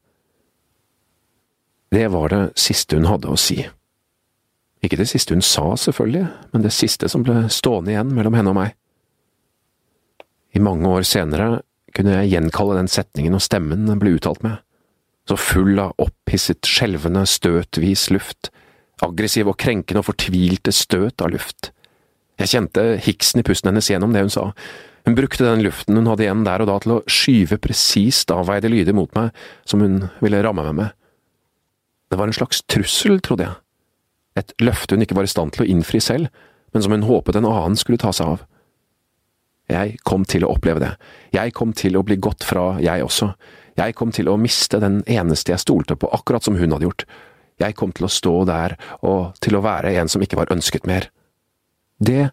[1.93, 3.61] Det var det siste hun hadde å si.
[4.83, 8.51] Ikke det siste hun sa, selvfølgelig, men det siste som ble stående igjen mellom henne
[8.51, 8.75] og meg.
[10.57, 11.61] I mange år senere
[11.93, 14.57] kunne jeg gjenkalle den setningen og stemmen den ble uttalt med,
[15.29, 18.49] så full av opphisset, skjelvende, støtvis luft,
[19.03, 21.71] aggressiv og krenkende og fortvilte støt av luft.
[22.41, 24.49] Jeg kjente hiksen i pusten hennes gjennom det hun sa.
[25.07, 28.71] Hun brukte den luften hun hadde igjen der og da til å skyve presist avveide
[28.71, 29.31] lyder mot meg
[29.67, 30.97] som hun ville ramme meg med.
[32.07, 33.57] Det var en slags trussel, trodde jeg.
[34.39, 36.29] Et løfte hun ikke var i stand til å innfri selv,
[36.73, 38.45] men som hun håpet en annen skulle ta seg av.
[39.67, 40.93] Jeg kom til å oppleve det.
[41.35, 43.33] Jeg kom til å bli gått fra, jeg også.
[43.77, 47.03] Jeg kom til å miste den eneste jeg stolte på, akkurat som hun hadde gjort.
[47.59, 50.87] Jeg kom til å stå der og til å være en som ikke var ønsket
[50.89, 51.09] mer.
[51.97, 52.29] Det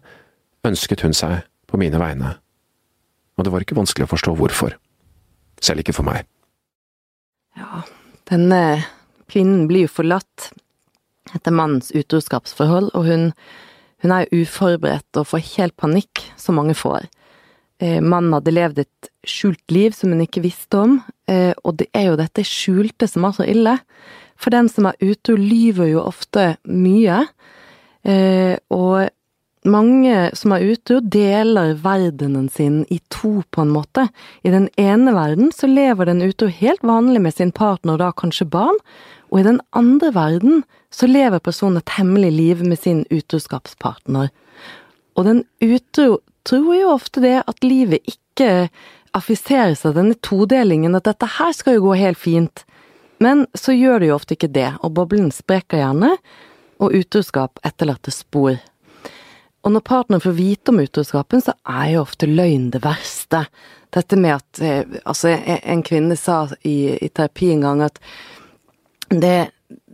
[0.65, 2.35] ønsket hun seg på mine vegne,
[3.35, 4.77] og det var ikke vanskelig å forstå hvorfor.
[5.61, 6.25] Selv ikke for meg.
[7.57, 7.81] Ja,
[8.29, 8.61] denne
[9.31, 10.51] kvinnen blir jo forlatt
[11.33, 13.29] etter mannens utroskapsforhold, og hun,
[14.05, 17.09] hun er uforberedt og får helt panikk, som mange får.
[17.83, 21.89] Eh, mannen hadde levd et skjult liv som hun ikke visste om, eh, og det
[21.97, 23.75] er jo dette skjulte som er så ille.
[24.39, 27.25] For den som er ute, lyver jo ofte mye,
[28.07, 29.09] eh, og
[29.65, 34.07] mange som er ute, deler verdenen sin i to, på en måte.
[34.45, 38.47] I den ene verden så lever den ute helt vanlig med sin partner, da kanskje
[38.47, 38.77] barn,
[39.33, 44.29] og i den andre verden så lever personen et hemmelig liv med sin utroskapspartner.
[45.17, 48.69] Og den utro tror jo ofte det at livet ikke
[49.15, 52.65] affiseres av denne todelingen, at dette her skal jo gå helt fint.
[53.23, 56.15] Men så gjør det jo ofte ikke det, og boblen spreker gjerne,
[56.83, 58.57] og utroskap etterlater spor.
[59.65, 63.45] og når partneren får vite om utroskapen, så er jo ofte løgn det verste.
[63.89, 65.29] Dette med at eh, Altså,
[65.63, 67.97] en kvinne sa i, i terapi en gang at
[69.09, 69.49] det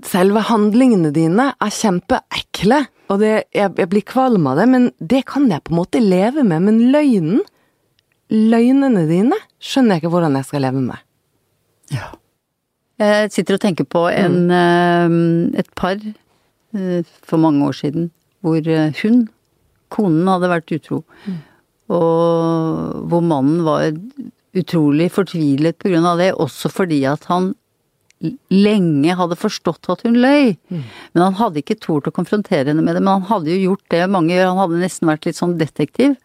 [0.06, 2.80] Selve handlingene dine er kjempeekle,
[3.12, 6.02] og det, jeg, jeg blir kvalm av det, men det kan jeg på en måte
[6.02, 6.64] leve med.
[6.68, 7.44] Men løgnen,
[8.32, 11.06] løgnene dine, skjønner jeg ikke hvordan jeg skal leve med.
[11.92, 12.08] Ja.
[13.02, 15.58] Jeg sitter og tenker på en, mm.
[15.58, 15.98] et par
[17.26, 18.62] for mange år siden hvor
[19.02, 19.24] hun,
[19.94, 21.02] konen, hadde vært utro.
[21.26, 21.40] Mm.
[21.92, 23.90] Og hvor mannen var
[24.58, 27.52] utrolig fortvilet av det, også fordi at han
[28.54, 30.54] lenge hadde forstått at hun løy.
[30.72, 30.84] Mm.
[31.14, 33.04] Men han hadde ikke tort å konfrontere henne med det.
[33.04, 34.52] Men han hadde jo gjort det mange gjør.
[34.52, 36.18] Han hadde nesten vært litt sånn detektiv.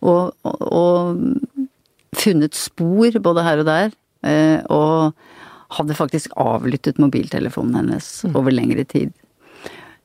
[0.00, 3.96] Og, og, og funnet spor både her og der.
[4.26, 8.36] Eh, og hadde faktisk avlyttet mobiltelefonen hennes mm.
[8.38, 9.12] over lengre tid.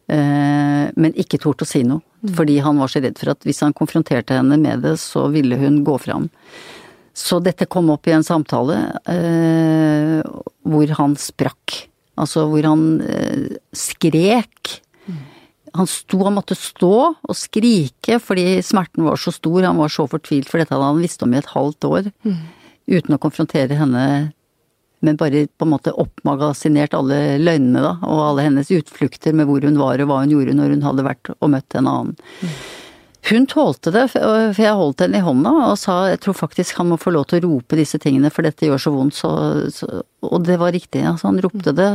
[0.08, 2.04] Eh, men ikke tort å si noe.
[2.26, 2.34] Mm.
[2.38, 5.60] Fordi han var så redd for at hvis han konfronterte henne med det, så ville
[5.62, 6.30] hun gå fram.
[7.16, 8.76] Så dette kom opp i en samtale
[9.08, 10.20] eh,
[10.68, 11.86] hvor han sprakk.
[12.20, 14.76] Altså hvor han eh, skrek.
[15.08, 15.22] Mm.
[15.80, 20.08] Han sto, han måtte stå og skrike fordi smerten var så stor, han var så
[20.12, 22.12] fortvilt, for dette hadde han visst om i et halvt år.
[22.28, 22.42] Mm.
[22.96, 24.06] Uten å konfrontere henne
[25.06, 29.66] men bare på en måte oppmagasinert alle løgnene, da, og alle hennes utflukter med hvor
[29.66, 32.16] hun var og hva hun gjorde når hun hadde vært og møtt en annen.
[32.42, 32.56] Mm.
[33.26, 36.92] Hun tålte det, for jeg holdt henne i hånda og sa jeg tror faktisk han
[36.92, 39.32] må få lov til å rope disse tingene, for dette gjør så vondt, så,
[39.74, 41.32] så Og det var riktig, altså.
[41.32, 41.90] Han ropte det.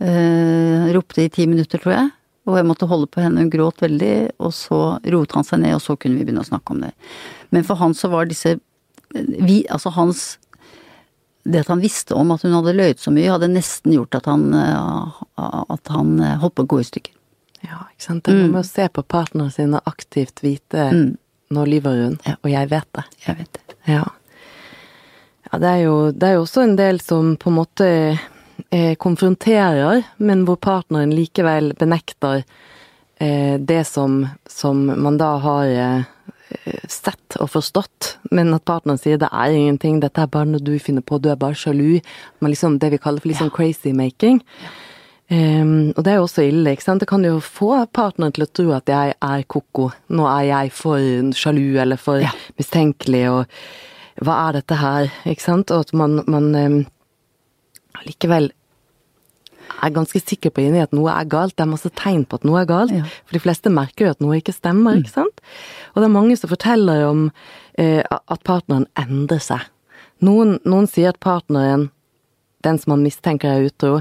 [0.00, 2.08] Uh, ropte i ti minutter, tror jeg.
[2.48, 4.80] Og jeg måtte holde på henne, hun gråt veldig, og så
[5.12, 6.94] roet han seg ned, og så kunne vi begynne å snakke om det.
[7.52, 8.56] Men for han så var disse
[9.10, 10.38] vi, Altså hans
[11.42, 14.28] Det at han visste om at hun hadde løyet så mye, hadde nesten gjort at
[14.30, 17.19] han, eh, at han holdt på å gå i stykker.
[17.60, 18.24] Ja, ikke sant.
[18.24, 18.46] Det mm.
[18.52, 21.10] med å se på partneren sin og aktivt vite mm.
[21.56, 22.36] når lyver hun, ja.
[22.40, 23.06] og jeg vet det.
[23.26, 23.78] Jeg vet det.
[23.90, 24.04] Ja.
[25.50, 27.90] ja det, er jo, det, er jo, også en del som på en måte
[28.70, 32.42] eh, konfronterer, men hvor partneren likevel benekter
[33.20, 36.02] eh, det som, som, man da har eh,
[36.88, 40.78] sett og forstått, men at partneren sier det er ingenting, dette er bare noe du
[40.82, 42.00] finner på, du er bare sjalu.
[42.40, 43.56] Men liksom det vi kaller for liksom ja.
[43.58, 44.40] crazy making.
[44.64, 44.78] Ja.
[45.30, 47.04] Um, og det er jo også ille, ikke sant.
[47.04, 49.90] Det kan jo få partneren til å tro at jeg er ko-ko.
[50.10, 52.32] Nå er jeg for sjalu eller for ja.
[52.58, 55.70] mistenkelig, og hva er dette her, ikke sant.
[55.70, 56.80] Og at man, man um,
[58.08, 58.50] likevel
[59.80, 61.54] er ganske sikker på inni at noe er galt.
[61.54, 62.94] Det er masse tegn på at noe er galt.
[62.94, 63.06] Ja.
[63.22, 65.04] For de fleste merker jo at noe ikke stemmer, mm.
[65.04, 65.44] ikke sant.
[65.94, 69.62] Og det er mange som forteller om uh, at partneren endrer seg.
[70.26, 71.86] Noen, noen sier at partneren,
[72.66, 74.00] den som man mistenker er utro,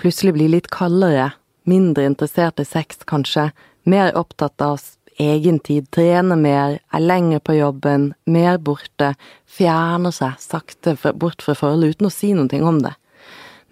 [0.00, 1.32] plutselig blir litt kaldere,
[1.68, 3.50] mindre interessert i sex kanskje,
[3.84, 4.80] mer opptatt av
[5.20, 9.12] egen tid, trener mer, er lenger på jobben, mer borte,
[9.46, 12.94] fjerner seg sakte bort fra forholdet uten å si noe om det.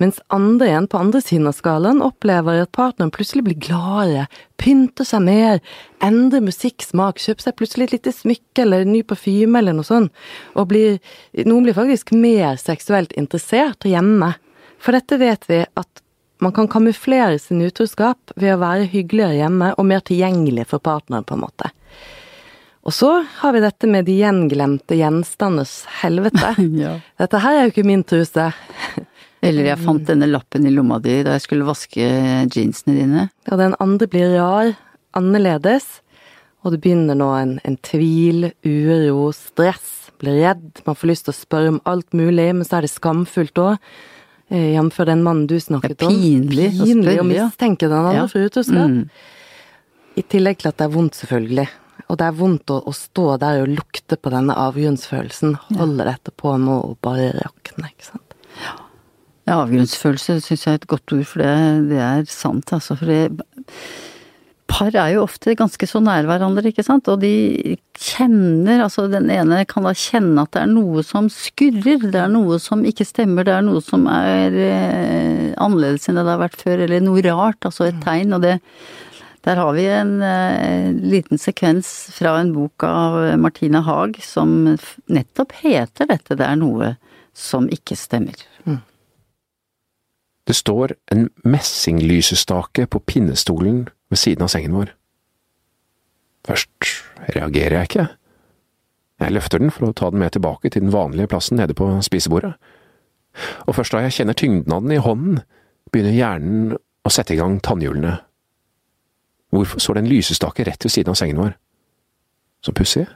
[0.01, 5.05] Mens andre igjen, på andre siden av skalaen, opplever at partneren plutselig blir gladere, pynter
[5.05, 5.61] seg mer,
[6.01, 10.15] endrer musikksmak, kjøper seg plutselig et lite smykke eller ny parfyme eller noe sånt,
[10.57, 10.97] og blir,
[11.45, 14.33] noen blir faktisk mer seksuelt interessert hjemme.
[14.81, 16.03] For dette vet vi at
[16.41, 21.27] man kan kamuflere sin utroskap ved å være hyggeligere hjemme og mer tilgjengelig for partneren,
[21.27, 21.71] på en måte.
[22.89, 23.11] Og så
[23.43, 26.55] har vi dette med de gjenglemte gjenstanders helvete.
[26.85, 26.97] ja.
[27.21, 28.51] Dette her er jo ikke min truse.
[29.45, 32.07] Eller jeg fant denne lappen i lomma di da jeg skulle vaske
[32.49, 33.27] jeansene dine.
[33.49, 34.73] Og den andre blir rar,
[35.17, 36.01] annerledes,
[36.61, 41.33] og det begynner nå en, en tvil, uro, stress, blir redd, man får lyst til
[41.33, 43.93] å spørre om alt mulig, men så er det skamfullt òg.
[44.51, 44.97] Eh, jf.
[45.07, 46.15] den mannen du snakket om.
[46.15, 48.27] Pinlig, pinlig å mistenke den andre ja.
[48.31, 49.23] for utroskap.
[50.19, 51.69] I tillegg til at det er vondt, selvfølgelig.
[52.11, 55.55] Og det er vondt å, å stå der og lukte på denne avgrunnsfølelsen.
[55.79, 56.17] Holde ja.
[56.17, 58.39] dette på nå og bare rakne, ikke sant.
[58.59, 58.75] Ja.
[59.47, 61.55] ja avgrunnsfølelse syns jeg er et godt ord, for det,
[61.93, 62.99] det er sant, altså.
[62.99, 63.23] For det
[64.71, 69.29] par er jo ofte ganske så nær hverandre, ikke sant, og de kjenner, altså den
[69.33, 73.07] ene kan da kjenne at det er noe som skurrer, det er noe som ikke
[73.09, 77.05] stemmer, det er noe som er eh, annerledes enn det det har vært før, eller
[77.05, 78.59] noe rart, altså et tegn, og det
[79.47, 84.75] der har vi en eh, liten sekvens fra en bok av Martina Haag som
[85.09, 86.95] nettopp heter dette, det er noe
[87.37, 88.50] som ikke stemmer.
[90.51, 94.89] Det står en messinglysestake på pinnestolen ved siden av sengen vår.
[96.43, 96.89] Først
[97.37, 98.07] reagerer jeg ikke.
[99.23, 101.87] Jeg løfter den for å ta den med tilbake til den vanlige plassen nede på
[102.03, 102.57] spisebordet.
[103.69, 105.39] Og først da jeg kjenner tyngden av den i hånden,
[105.95, 108.17] begynner hjernen å sette i gang tannhjulene.
[109.55, 111.55] Hvorfor står det en lysestake rett ved siden av sengen vår?
[112.67, 113.07] Så pussig.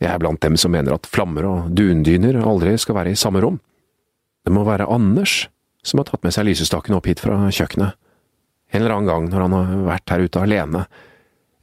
[0.00, 3.44] Jeg er blant dem som mener at flammer og dundyner aldri skal være i samme
[3.44, 3.60] rom.
[4.48, 5.42] Det må være Anders
[5.82, 7.96] som har tatt med seg lysestaken opp hit fra kjøkkenet.
[8.68, 10.84] En eller annen gang når han har vært her ute alene.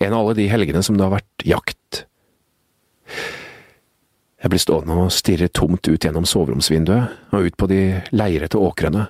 [0.01, 2.05] En av alle de helgene som det har vært jakt.
[4.41, 7.81] Jeg blir stående og stirre tomt ut gjennom soveromsvinduet og ut på de
[8.13, 9.07] leirete åkrene.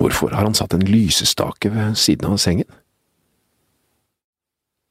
[0.00, 2.70] Hvorfor har han satt en lysestake ved siden av sengen?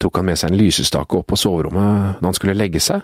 [0.03, 3.03] Tok han med seg en lysestake opp på soverommet da han skulle legge seg,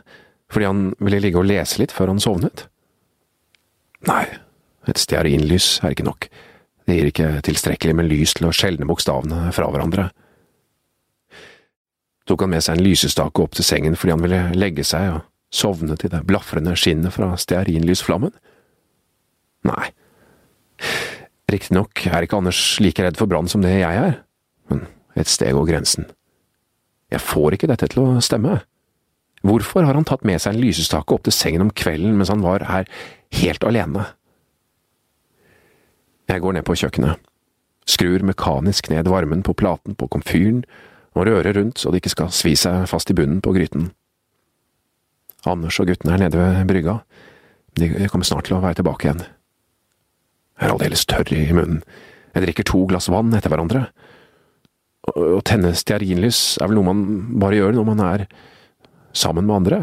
[0.51, 2.65] fordi han ville ligge og lese litt før han sovnet?
[4.07, 4.23] Nei,
[4.89, 6.29] et stearinlys er ikke nok,
[6.89, 10.09] det gir ikke tilstrekkelig med lys til å skjelne bokstavene fra hverandre.
[12.29, 15.21] Tok han med seg en lysestake opp til sengen fordi han ville legge seg og
[15.53, 18.33] sovne til det blafrende skinnet fra stearinlysflammen?
[19.69, 19.89] Nei.
[21.49, 24.19] Riktignok er ikke Anders like redd for brann som det jeg er,
[24.69, 24.85] men
[25.17, 26.05] et sted går grensen.
[27.09, 28.59] Jeg får ikke dette til å stemme.
[29.45, 32.45] Hvorfor har han tatt med seg en lysestake opp til sengen om kvelden mens han
[32.45, 32.89] var her
[33.39, 34.05] helt alene?
[36.29, 37.17] Jeg går ned på kjøkkenet,
[37.89, 40.61] skrur mekanisk ned varmen på platen på komfyren
[41.17, 43.89] og rører rundt så det ikke skal svi seg fast i bunnen på gryten.
[45.49, 46.99] Anders og guttene er nede ved brygga,
[47.79, 49.25] de kommer snart til å være tilbake igjen.
[50.59, 51.81] Jeg er aldeles tørr i munnen,
[52.35, 53.87] jeg drikker to glass vann etter hverandre.
[55.09, 57.05] Å tenne stearinlys er vel noe man
[57.41, 58.25] bare gjør når man er
[59.17, 59.79] sammen med andre.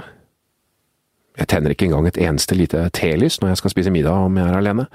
[1.41, 4.47] Jeg tenner ikke engang et eneste lite telys når jeg skal spise middag om jeg
[4.47, 4.87] er alene.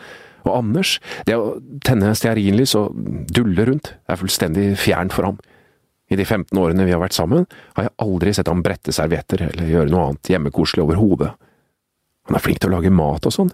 [0.45, 0.95] Og Anders,
[1.27, 2.95] det å tenne stearinlys og
[3.32, 5.41] dulle rundt, er fullstendig fjernt for ham.
[6.12, 7.45] I de 15 årene vi har vært sammen,
[7.77, 11.30] har jeg aldri sett ham brette servietter eller gjøre noe annet hjemmekoselig overhodet.
[12.27, 13.54] Han er flink til å lage mat og sånn,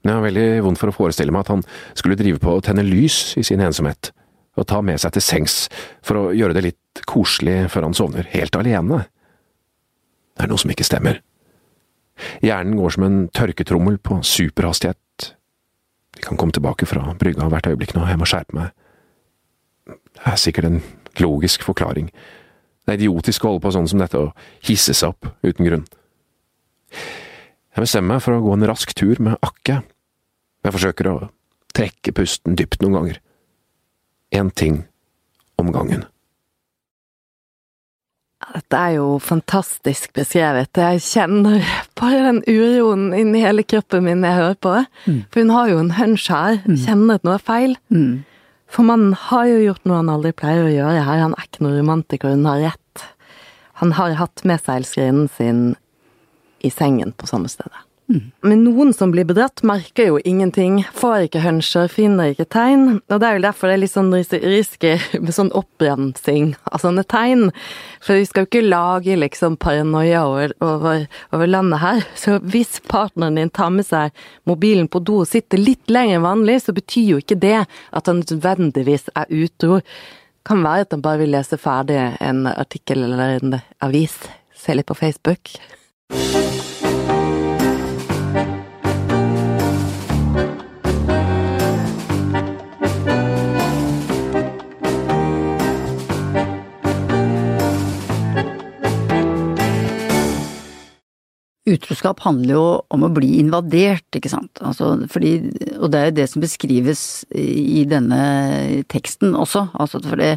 [0.00, 1.66] men jeg har veldig vondt for å forestille meg at han
[1.98, 4.14] skulle drive på å tenne lys i sin ensomhet
[4.58, 5.56] og ta med seg til sengs
[6.04, 9.04] for å gjøre det litt koselig før han sovner, helt alene.
[10.36, 11.20] Det er noe som ikke stemmer.
[12.44, 14.98] Hjernen går som en tørketrommel på superhastighet.
[16.20, 18.74] Vi kan komme tilbake fra brygga hvert øyeblikk nå, jeg må skjerpe meg.
[19.88, 20.82] Det er sikkert en
[21.16, 22.10] logisk forklaring.
[22.84, 25.86] Det er idiotisk å holde på sånn som dette og hisse seg opp uten grunn.
[26.92, 29.78] Jeg bestemmer meg for å gå en rask tur med Akke.
[30.60, 31.16] Jeg forsøker å
[31.72, 33.22] trekke pusten dypt noen ganger
[34.36, 34.82] én ting
[35.56, 36.04] om gangen.
[38.50, 40.74] Dette er jo fantastisk beskrevet.
[40.74, 41.62] Jeg kjenner
[41.98, 44.72] bare den uroen inni hele kroppen min når jeg hører på.
[45.06, 45.20] Mm.
[45.30, 46.80] For hun har jo en hunch her, mm.
[46.84, 47.76] kjenner at noe er feil.
[47.94, 48.24] Mm.
[48.70, 51.22] For mannen har jo gjort noe han aldri pleier å gjøre her.
[51.26, 53.06] Han er ikke noen romantiker, hun har rett.
[53.82, 55.62] Han har hatt med seg elskerinnen sin
[56.60, 57.86] i sengen på samme stedet.
[58.42, 63.00] Men noen som blir bedratt, merker jo ingenting, får ikke huncher, finner ikke tegn.
[63.06, 67.04] Og det er vel derfor det er litt sånn risky med sånn oppbremsing av sånne
[67.10, 67.50] tegn.
[68.02, 72.02] For vi skal jo ikke lage liksom paranoia over, over, over, landet her.
[72.22, 74.16] Så hvis partneren din tar med seg
[74.48, 78.10] mobilen på do og sitter litt lenger enn vanlig, så betyr jo ikke det at
[78.10, 79.80] han nødvendigvis er utro.
[80.46, 84.18] Kan være at han bare vil lese ferdig en artikkel eller en avis.
[84.56, 85.54] Se litt på Facebook.
[101.70, 104.60] Utroskap handler jo om å bli invadert, ikke sant.
[104.64, 105.36] Altså, fordi,
[105.76, 107.02] og det er jo det som beskrives
[107.36, 108.20] i denne
[108.90, 109.68] teksten også.
[109.80, 110.34] Altså fordi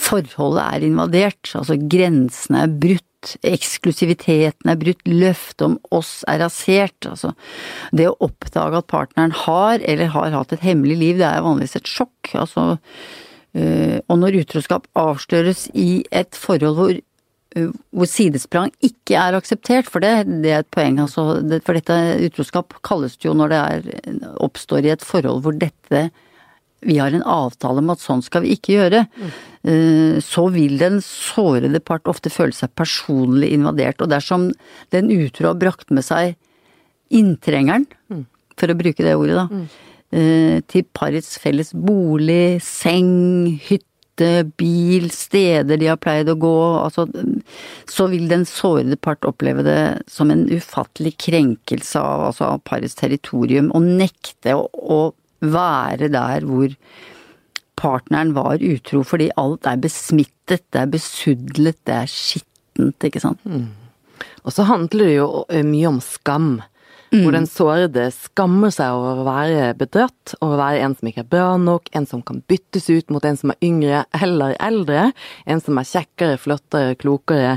[0.00, 1.52] forholdet er invadert.
[1.58, 3.34] Altså grensene er brutt.
[3.44, 5.02] Eksklusiviteten er brutt.
[5.08, 7.10] Løftet om oss er rasert.
[7.10, 7.34] Altså,
[7.92, 11.76] det å oppdage at partneren har eller har hatt et hemmelig liv, det er vanligvis
[11.82, 12.32] et sjokk.
[12.46, 12.70] Altså,
[13.58, 17.09] øh, og når utroskap avsløres i et forhold hvor Eh,
[17.50, 20.12] hvor sidesprang ikke er akseptert, for det,
[20.44, 21.00] det er et poeng.
[21.02, 21.96] Altså, for dette
[22.28, 26.08] utroskap kalles det jo når det er, oppstår i et forhold hvor dette
[26.80, 29.02] vi har en avtale om at sånn skal vi ikke gjøre.
[29.20, 30.20] Mm.
[30.24, 34.00] Så vil den sårede part ofte føle seg personlig invadert.
[34.00, 34.48] Og dersom
[34.94, 36.38] den utro har brakt med seg
[37.12, 38.24] inntrengeren, mm.
[38.56, 40.64] for å bruke det ordet, da, mm.
[40.72, 43.89] til parets felles bolig, seng, hytte,
[44.20, 47.06] hytte, bil, steder de har pleid å gå, altså,
[47.88, 52.94] så vil den sårede part oppleve det som en ufattelig krenkelse av, altså, av parets
[52.94, 56.74] territorium, og nekte å, å være der hvor
[57.80, 63.40] partneren var utro, fordi alt er besmittet, det er besudlet, det er skittent, ikke sant.
[63.44, 63.70] Mm.
[64.44, 65.30] Og så handler det jo
[65.64, 66.60] mye om skam.
[67.10, 67.24] Mm.
[67.24, 71.24] Hvor den sårede skammer seg over å være bedratt, over å være en som ikke
[71.24, 75.08] er bra nok, en som kan byttes ut mot en som er yngre eller eldre,
[75.42, 77.56] en som er kjekkere, flottere, klokere.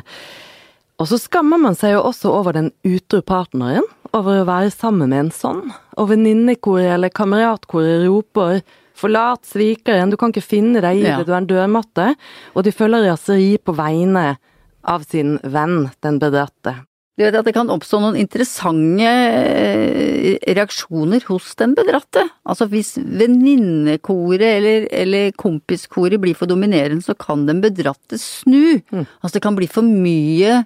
[0.97, 5.11] Og så skammer man seg jo også over den utro partneren, over å være sammen
[5.11, 5.61] med en sånn.
[6.01, 8.61] Og venninnekoret eller kameratkoret roper
[8.97, 12.15] 'forlat svikeren', du kan ikke finne deg i det, du er en dørmatte.
[12.55, 14.37] Og de føler raseri på vegne
[14.83, 16.77] av sin venn, den bedratte.
[17.13, 22.23] Du vet at det kan oppstå noen interessante eh, reaksjoner hos den bedratte.
[22.49, 28.81] Altså hvis venninnekoret eller, eller kompiskoret blir for dominerende, så kan den bedratte snu.
[28.89, 29.05] Mm.
[29.21, 30.63] Altså det kan bli for mye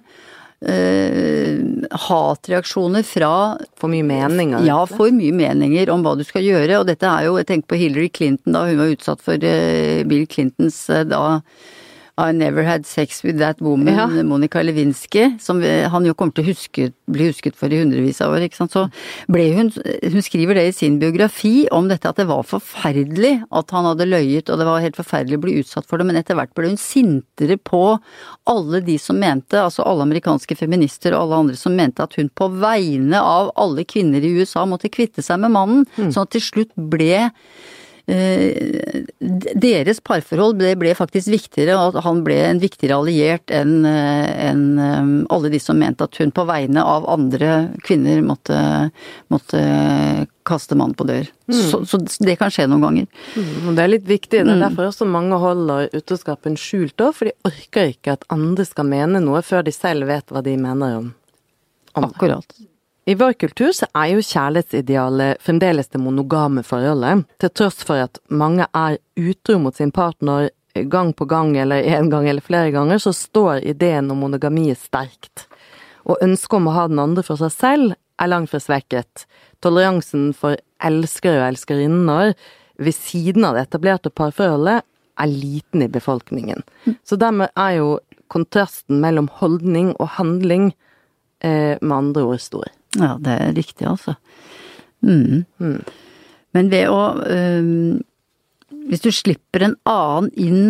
[0.58, 4.64] Uh, hatreaksjoner fra For mye meninger?
[4.66, 6.80] Ja, for mye meninger om hva du skal gjøre.
[6.80, 10.00] Og dette er jo, jeg tenker på Hillary Clinton da hun var utsatt for uh,
[10.10, 11.22] Bill Clintons uh, da
[12.18, 14.06] i Never Had Sex With That Woman, ja.
[14.26, 18.34] Monica Lewinsky, som han jo kommer til å huske, bli husket for i hundrevis av
[18.34, 18.74] år, ikke sant.
[18.74, 18.86] Så
[19.30, 23.72] ble hun Hun skriver det i sin biografi om dette at det var forferdelig at
[23.74, 26.38] han hadde løyet, og det var helt forferdelig å bli utsatt for det, men etter
[26.38, 27.82] hvert ble hun sintere på
[28.48, 32.30] alle de som mente, altså alle amerikanske feminister og alle andre som mente at hun
[32.32, 36.12] på vegne av alle kvinner i USA måtte kvitte seg med mannen, mm.
[36.14, 37.28] sånn at til slutt ble
[38.08, 45.50] deres parforhold ble, faktisk viktigere, og han ble en viktigere alliert enn eh, eh, alle
[45.52, 48.56] de som mente at hun på vegne av andre kvinner måtte,
[49.28, 49.60] måtte
[50.48, 51.28] kaste mann på dør.
[51.52, 51.58] Mm.
[51.58, 53.10] Så, så, det kan skje noen ganger.
[53.36, 54.40] Mm, det er litt viktig.
[54.40, 54.64] Det er mm.
[54.64, 59.20] derfor også mange holder utroskapen skjult òg, for de orker ikke at andre skal mene
[59.24, 61.12] noe før de selv vet hva de mener om,
[61.92, 62.56] om Akkurat.
[63.08, 68.18] I vår kultur så er jo kjærlighetsidealet fremdeles det monogame forholdet, til tross for at
[68.28, 70.50] mange er utro mot sin partner
[70.92, 75.46] gang på gang eller en gang eller flere ganger, så står ideen om monogami sterkt.
[76.04, 79.24] Og ønsket om å ha den andre for seg selv er langt fra svekket.
[79.64, 82.34] Toleransen for elskere og elskerinner
[82.76, 84.84] ved siden av det etablerte parforholdet
[85.18, 86.60] er liten i befolkningen.
[87.08, 87.94] Så dermed er jo
[88.28, 90.74] kontrasten mellom holdning og handling
[91.40, 92.68] eh, med andre ord stor.
[92.96, 94.14] Ja, det er riktig, altså.
[95.04, 95.44] Mm.
[95.60, 95.80] Mm.
[96.56, 97.98] Men ved å øh,
[98.88, 100.62] Hvis du slipper en annen inn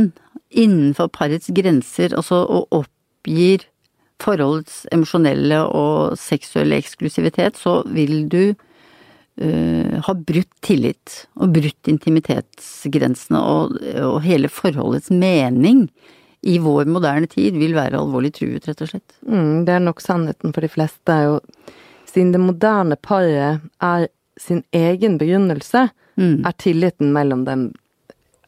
[0.48, 3.66] innenfor parets grenser, altså og oppgir
[4.22, 13.42] forholdets emosjonelle og seksuelle eksklusivitet, så vil du øh, ha brutt tillit og brutt intimitetsgrensene,
[13.42, 15.86] og, og hele forholdets mening
[16.48, 19.18] i vår moderne tid vil være alvorlig truet, rett og slett.
[19.26, 21.12] Mm, det er nok sannheten for de fleste.
[21.12, 21.38] er jo
[22.18, 24.08] siden det moderne paret er
[24.40, 25.84] sin egen begrunnelse,
[26.18, 26.42] mm.
[26.46, 27.68] er tilliten mellom dem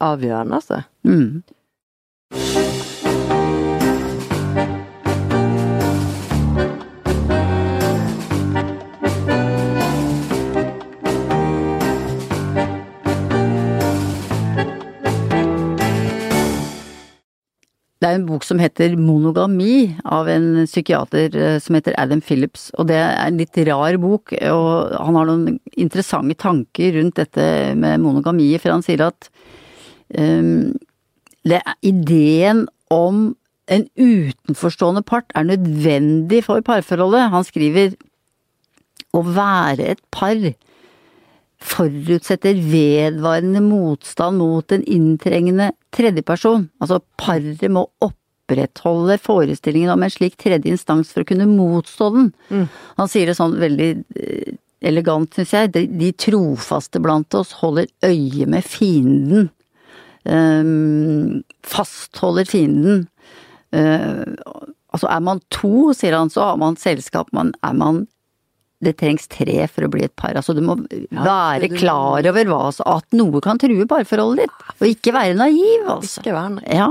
[0.02, 0.82] avgjørende, altså.
[1.06, 1.42] Mm.
[18.00, 22.70] Det er en bok som heter Monogami, av en psykiater eh, som heter Adam Phillips.
[22.80, 27.44] Og det er en litt rar bok, og han har noen interessante tanker rundt dette
[27.76, 29.28] med monogami, for han sier at
[30.16, 30.72] um,
[31.44, 33.34] det ideen om
[33.70, 37.28] en utenforstående part er nødvendig for parforholdet.
[37.36, 37.92] Han skriver
[39.12, 40.40] å være et par
[41.60, 46.68] forutsetter vedvarende motstand mot en inntrengende tredjeperson.
[46.80, 52.32] Altså paret må opprettholde forestillingen om en slik tredje instans for å kunne motstå den.
[52.48, 52.66] Mm.
[52.96, 55.72] Han sier det sånn veldig eh, elegant, syns jeg.
[55.76, 59.50] De, de, trofaste blant oss holder øye med fienden.
[60.24, 63.06] Um, fastholder fienden.
[63.72, 64.36] Uh,
[64.90, 67.30] altså er man to, sier han, så har man selskap.
[67.36, 68.06] Man, er man
[68.80, 70.34] det trengs tre for å bli et par.
[70.38, 70.78] Altså du må
[71.12, 74.68] være klar over hva, at noe kan true parforholdet ditt.
[74.78, 76.22] Og ikke være naiv, altså.
[76.22, 76.70] Ikke være naiv.
[76.80, 76.90] Ja.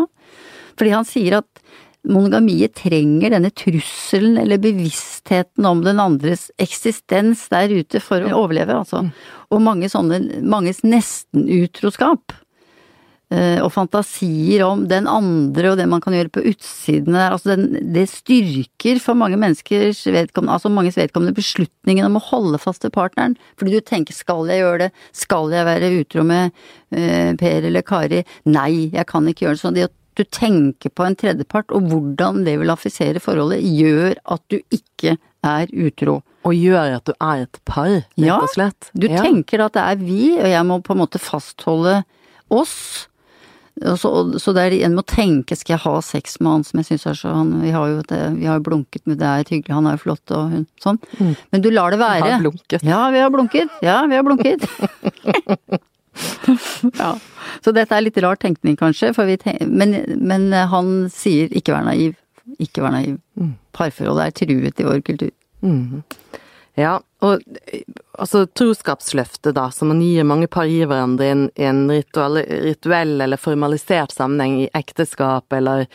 [0.79, 1.63] Fordi han sier at
[2.09, 8.77] monogamiet trenger denne trusselen eller bevisstheten om den andres eksistens der ute for å overleve,
[8.83, 9.03] altså.
[9.07, 9.11] Mm.
[9.49, 12.37] Og mange sånne, manges nestenutroskap
[13.29, 17.35] og fantasier om den andre og det man kan gjøre på utsiden der.
[17.35, 22.61] Altså den, det styrker for mange menneskers vedkommende, altså manges vedkommende beslutningen om å holde
[22.61, 23.37] fast til partneren.
[23.59, 26.49] Fordi du tenker skal jeg gjøre det, skal jeg være utro med
[26.95, 28.23] uh, Per eller Kari?
[28.49, 29.63] Nei, jeg kan ikke gjøre det.
[29.63, 29.77] sånn.
[29.77, 34.43] det at du tenker på en tredjepart og hvordan det vil affisere forholdet, gjør at
[34.51, 35.15] du ikke
[35.45, 36.19] er utro.
[36.47, 38.89] Og gjør at du er et par, rett og slett?
[38.89, 39.21] Ja, du ja.
[39.23, 42.01] tenker at det er vi, og jeg må på en måte fastholde
[42.49, 43.07] oss
[43.79, 44.09] så,
[44.41, 47.05] så det er en må tenke skal jeg ha sex med han som jeg syns
[47.07, 49.87] er så han, Vi har jo det, vi har blunket men det er hyggelig, han
[49.87, 50.99] er jo flott og hun sånn.
[51.53, 52.25] Men du lar det være.
[52.25, 52.83] Vi Har blunket.
[52.87, 53.77] Ja, vi har blunket.
[53.85, 54.65] Ja, vi har blunket.
[57.01, 57.11] ja.
[57.63, 61.75] Så dette er litt rar tenkning kanskje, for vi tenk, men, men han sier ikke
[61.75, 62.17] vær naiv.
[62.59, 63.19] Ikke vær naiv.
[63.77, 65.31] Parforholdet er truet i vår kultur.
[66.79, 67.83] Ja, og eh,
[68.19, 72.41] altså troskapsløftet da, som man gir mange par gir hverandre i en, i en rituell,
[72.69, 75.85] rituell eller formalisert sammenheng i ekteskap eller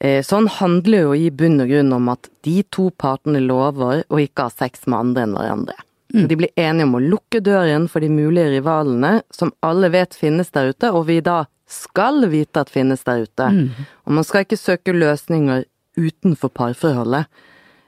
[0.00, 4.22] eh, sånn, handler jo i bunn og grunn om at de to partene lover å
[4.22, 5.78] ikke ha sex med andre enn hverandre.
[6.14, 10.52] De blir enige om å lukke døren for de mulige rivalene som alle vet finnes
[10.54, 13.48] der ute, og vi da skal vite at finnes der ute.
[14.06, 15.64] Og man skal ikke søke løsninger
[15.98, 17.26] utenfor parforholdet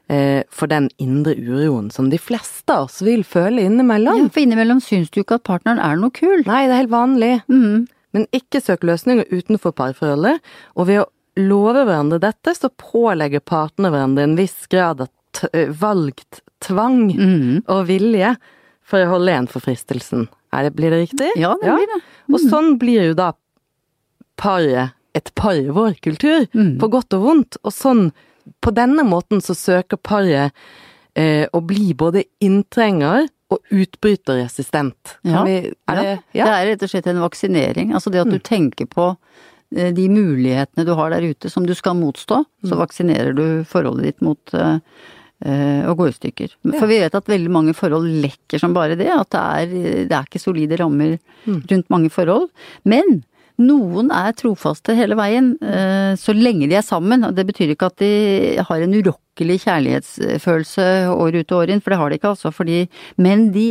[0.08, 4.20] for den indre uroen som de fleste av oss vil føle innimellom.
[4.22, 6.44] Ja, for innimellom syns du ikke at partneren er noe kul.
[6.46, 7.32] Nei, det er helt vanlig.
[7.50, 7.88] Mm.
[8.14, 10.38] Men ikke søk løsninger utenfor parforholdet,
[10.78, 11.08] og ved å
[11.42, 15.10] love hverandre dette, så pålegger partene hverandre en viss grad av
[15.52, 17.64] eh, valgt tvang Mm.
[17.66, 18.36] og vilje
[18.86, 20.28] for å holde igjen for fristelsen.
[20.54, 21.32] Er det, blir det riktig?
[21.36, 21.98] Ja, det blir det.
[22.32, 23.32] Og sånn blir jo da
[24.40, 26.78] paret et par i vår kultur, Mm.
[26.78, 27.56] på godt og vondt.
[27.64, 28.12] Og sånn,
[28.60, 30.54] på denne måten så søker paret
[31.16, 35.18] eh, å bli både inntrenger og utbryterresistent.
[35.26, 37.92] Ja, vi, er det, Det er rett og slett en vaksinering.
[37.94, 39.12] Altså det at du tenker på
[39.76, 44.10] eh, de mulighetene du har der ute som du skal motstå, så vaksinerer du forholdet
[44.10, 44.80] ditt mot eh,
[45.46, 46.58] eh, å gå i stykker.
[46.74, 49.12] For vi vet at veldig mange forhold lekker som bare det.
[49.14, 49.78] At det er,
[50.10, 52.50] det er ikke solide rammer rundt mange forhold.
[52.82, 53.22] Men
[53.62, 57.24] noen er trofaste hele veien, eh, så lenge de er sammen.
[57.24, 58.10] Og det betyr ikke at de
[58.60, 62.52] har en urokkelig kjærlighetsfølelse år ut og år inn, for det har de ikke altså.
[62.52, 62.84] Fordi,
[63.16, 63.70] men de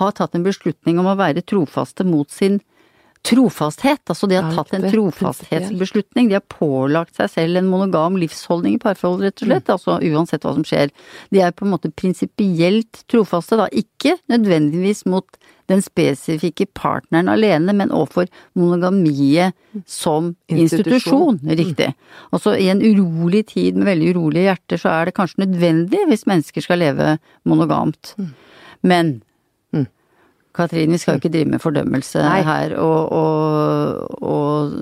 [0.00, 2.60] har tatt en beslutning om å være trofaste mot sin
[3.26, 4.02] trofasthet.
[4.06, 6.28] Altså de har tatt en trofasthetsbeslutning.
[6.30, 9.72] De har pålagt seg selv en monogam livsholdning i parforhold, rett og slett.
[9.72, 10.92] Altså uansett hva som skjer.
[11.34, 13.68] De er på en måte prinsipielt trofaste, da.
[13.72, 15.26] Ikke nødvendigvis mot
[15.70, 19.56] den spesifikke partneren alene, men overfor monogamiet
[19.86, 21.38] som Institusjon.
[21.38, 21.40] institusjon.
[21.58, 21.92] Riktig.
[22.32, 26.26] Altså i en urolig tid med veldig urolige hjerter, så er det kanskje nødvendig hvis
[26.30, 28.14] mennesker skal leve monogamt.
[28.86, 29.16] Men
[30.56, 32.40] Katrin, vi skal jo ikke drive med fordømmelse Nei.
[32.46, 34.72] her og, og, og,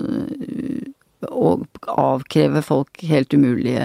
[1.27, 3.83] og avkreve folk helt umulige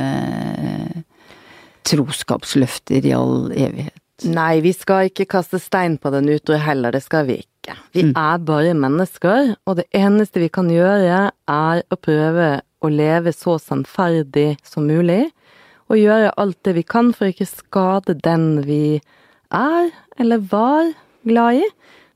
[1.90, 3.99] troskapsløfter i all evighet.
[4.28, 7.76] Nei, vi skal ikke kaste stein på den utro heller, det skal vi ikke.
[7.94, 12.48] Vi er bare mennesker, og det eneste vi kan gjøre er å prøve
[12.80, 15.30] å leve så sannferdig som mulig,
[15.90, 19.00] og gjøre alt det vi kan for ikke skade den vi
[19.50, 19.90] er,
[20.20, 20.92] eller var,
[21.26, 21.70] glad i.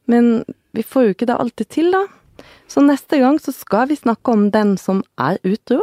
[0.07, 0.45] Men
[0.77, 2.05] vi får jo ikke det alltid til, da.
[2.71, 5.83] Så neste gang så skal vi snakke om den som er utro,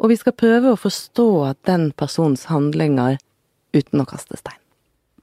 [0.00, 1.30] og vi skal prøve å forstå
[1.68, 3.20] den persons handlinger
[3.76, 4.59] uten å kaste stein.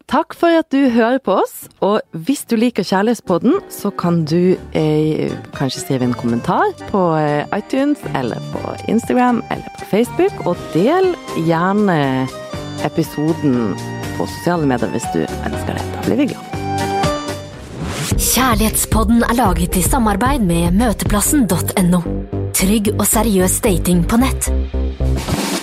[0.08, 4.56] Takk for at du hører på oss, og hvis du liker Kjærlighetspodden, så kan du
[4.72, 10.56] eh, kanskje skrive en kommentar på eh, iTunes eller på Instagram eller på Facebook, og
[10.72, 11.12] del
[11.44, 12.00] gjerne
[12.88, 13.76] episoden
[14.16, 15.84] på sosiale medier hvis du ønsker det.
[15.92, 16.56] Da blir vi glad.
[18.16, 22.02] Kjærlighetspodden er laget i samarbeid med møteplassen.no.
[22.56, 25.57] Trygg og seriøs dating på nett.